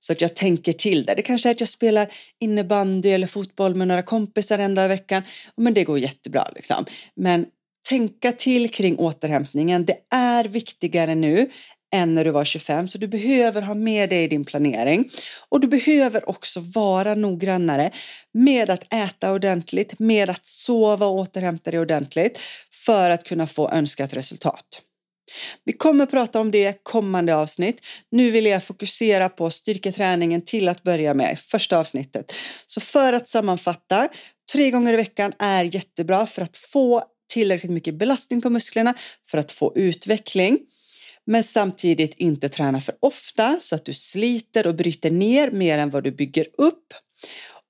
Så 0.00 0.12
att 0.12 0.20
jag 0.20 0.34
tänker 0.34 0.72
till 0.72 1.04
det. 1.04 1.14
Det 1.14 1.22
kanske 1.22 1.48
är 1.48 1.50
att 1.50 1.60
jag 1.60 1.68
spelar 1.68 2.12
innebandy 2.40 3.10
eller 3.10 3.26
fotboll 3.26 3.74
med 3.74 3.88
några 3.88 4.02
kompisar 4.02 4.58
en 4.58 4.74
dag 4.74 4.84
i 4.84 4.88
veckan. 4.88 5.22
Men 5.56 5.74
det 5.74 5.84
går 5.84 5.98
jättebra 5.98 6.44
liksom. 6.54 6.84
Men 7.14 7.46
tänka 7.88 8.32
till 8.32 8.70
kring 8.70 8.96
återhämtningen. 8.96 9.84
Det 9.84 9.98
är 10.10 10.44
viktigare 10.44 11.14
nu 11.14 11.50
än 11.94 12.14
när 12.14 12.24
du 12.24 12.30
var 12.30 12.44
25 12.44 12.88
så 12.88 12.98
du 12.98 13.08
behöver 13.08 13.62
ha 13.62 13.74
med 13.74 14.10
det 14.10 14.22
i 14.22 14.28
din 14.28 14.44
planering 14.44 15.10
och 15.48 15.60
du 15.60 15.68
behöver 15.68 16.28
också 16.28 16.60
vara 16.60 17.14
noggrannare 17.14 17.90
med 18.32 18.70
att 18.70 18.94
äta 18.94 19.32
ordentligt, 19.32 19.98
med 19.98 20.30
att 20.30 20.46
sova 20.46 21.06
och 21.06 21.14
återhämta 21.14 21.70
dig 21.70 21.80
ordentligt 21.80 22.38
för 22.86 23.10
att 23.10 23.24
kunna 23.24 23.46
få 23.46 23.70
önskat 23.70 24.12
resultat. 24.12 24.85
Vi 25.64 25.72
kommer 25.72 26.06
prata 26.06 26.40
om 26.40 26.50
det 26.50 26.84
kommande 26.84 27.36
avsnitt. 27.36 27.80
Nu 28.10 28.30
vill 28.30 28.46
jag 28.46 28.64
fokusera 28.64 29.28
på 29.28 29.50
styrketräningen 29.50 30.42
till 30.42 30.68
att 30.68 30.82
börja 30.82 31.14
med 31.14 31.32
i 31.32 31.36
första 31.36 31.78
avsnittet. 31.78 32.32
Så 32.66 32.80
för 32.80 33.12
att 33.12 33.28
sammanfatta, 33.28 34.08
tre 34.52 34.70
gånger 34.70 34.92
i 34.92 34.96
veckan 34.96 35.32
är 35.38 35.74
jättebra 35.74 36.26
för 36.26 36.42
att 36.42 36.56
få 36.56 37.04
tillräckligt 37.32 37.72
mycket 37.72 37.94
belastning 37.94 38.42
på 38.42 38.50
musklerna 38.50 38.94
för 39.26 39.38
att 39.38 39.52
få 39.52 39.72
utveckling. 39.76 40.58
Men 41.24 41.42
samtidigt 41.42 42.14
inte 42.14 42.48
träna 42.48 42.80
för 42.80 42.94
ofta 43.00 43.58
så 43.60 43.74
att 43.74 43.84
du 43.84 43.94
sliter 43.94 44.66
och 44.66 44.74
bryter 44.74 45.10
ner 45.10 45.50
mer 45.50 45.78
än 45.78 45.90
vad 45.90 46.04
du 46.04 46.10
bygger 46.10 46.46
upp. 46.58 46.94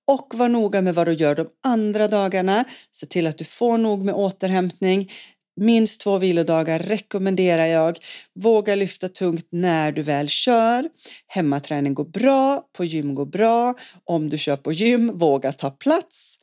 Och 0.06 0.34
var 0.34 0.48
noga 0.48 0.82
med 0.82 0.94
vad 0.94 1.06
du 1.06 1.12
gör 1.12 1.34
de 1.34 1.48
andra 1.64 2.08
dagarna. 2.08 2.64
Se 2.92 3.06
till 3.06 3.26
att 3.26 3.38
du 3.38 3.44
får 3.44 3.78
nog 3.78 4.04
med 4.04 4.14
återhämtning. 4.14 5.12
Minst 5.60 6.00
två 6.00 6.18
vilodagar 6.18 6.78
rekommenderar 6.78 7.66
jag. 7.66 7.98
Våga 8.34 8.74
lyfta 8.74 9.08
tungt 9.08 9.46
när 9.50 9.92
du 9.92 10.02
väl 10.02 10.28
kör. 10.28 10.88
Hemmaträning 11.26 11.94
går 11.94 12.04
bra, 12.04 12.68
på 12.72 12.84
gym 12.84 13.14
går 13.14 13.26
bra. 13.26 13.74
Om 14.04 14.30
du 14.30 14.38
kör 14.38 14.56
på 14.56 14.72
gym, 14.72 15.18
våga 15.18 15.52
ta 15.52 15.70
plats. 15.70 16.38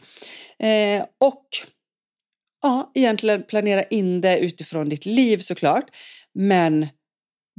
Eh, 0.60 1.06
och 1.19 1.45
ja, 2.62 2.91
egentligen 2.95 3.43
planera 3.43 3.84
in 3.84 4.21
det 4.21 4.39
utifrån 4.39 4.89
ditt 4.89 5.06
liv 5.06 5.38
såklart. 5.38 5.86
Men 6.34 6.88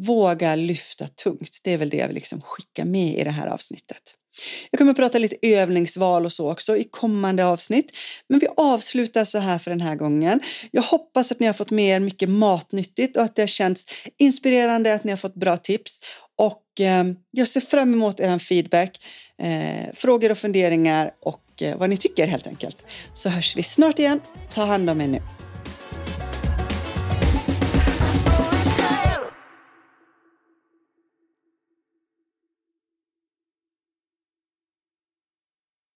våga 0.07 0.55
lyfta 0.55 1.09
tungt. 1.09 1.61
Det 1.63 1.73
är 1.73 1.79
väl 1.79 1.91
det 1.91 1.97
jag 1.97 2.07
vill 2.07 2.15
liksom 2.15 2.41
skicka 2.41 2.85
med 2.85 3.19
i 3.19 3.25
det 3.25 3.31
här 3.31 3.47
avsnittet. 3.47 4.15
Jag 4.71 4.79
kommer 4.79 4.91
att 4.91 4.97
prata 4.97 5.19
lite 5.19 5.37
övningsval 5.43 6.25
och 6.25 6.33
så 6.33 6.51
också 6.51 6.77
i 6.77 6.85
kommande 6.85 7.47
avsnitt. 7.47 7.91
Men 8.29 8.39
vi 8.39 8.47
avslutar 8.57 9.25
så 9.25 9.39
här 9.39 9.59
för 9.59 9.71
den 9.71 9.81
här 9.81 9.95
gången. 9.95 10.41
Jag 10.71 10.83
hoppas 10.83 11.33
att 11.33 11.41
ni 11.41 11.47
har 11.47 11.55
fått 11.55 11.71
med 11.71 11.97
er 11.97 12.01
mycket 12.01 12.29
matnyttigt 12.29 13.17
och 13.17 13.23
att 13.23 13.37
det 13.37 13.43
har 13.43 13.47
känts 13.47 13.85
inspirerande, 14.19 14.95
att 14.95 15.05
ni 15.05 15.13
har 15.13 15.17
fått 15.17 15.35
bra 15.35 15.57
tips. 15.57 16.01
Och 16.37 16.81
eh, 16.81 17.05
jag 17.31 17.49
ser 17.49 17.61
fram 17.61 17.95
emot 17.95 18.21
er 18.21 18.39
feedback, 18.39 19.05
eh, 19.43 19.95
frågor 19.95 20.31
och 20.31 20.39
funderingar 20.39 21.11
och 21.21 21.63
eh, 21.63 21.79
vad 21.79 21.91
ni 21.91 21.97
tycker 21.97 22.27
helt 22.27 22.47
enkelt. 22.47 22.77
Så 23.15 23.29
hörs 23.29 23.57
vi 23.57 23.63
snart 23.63 23.99
igen. 23.99 24.21
Ta 24.51 24.65
hand 24.65 24.91
om 24.91 25.01
er 25.01 25.09
nu. 25.09 25.21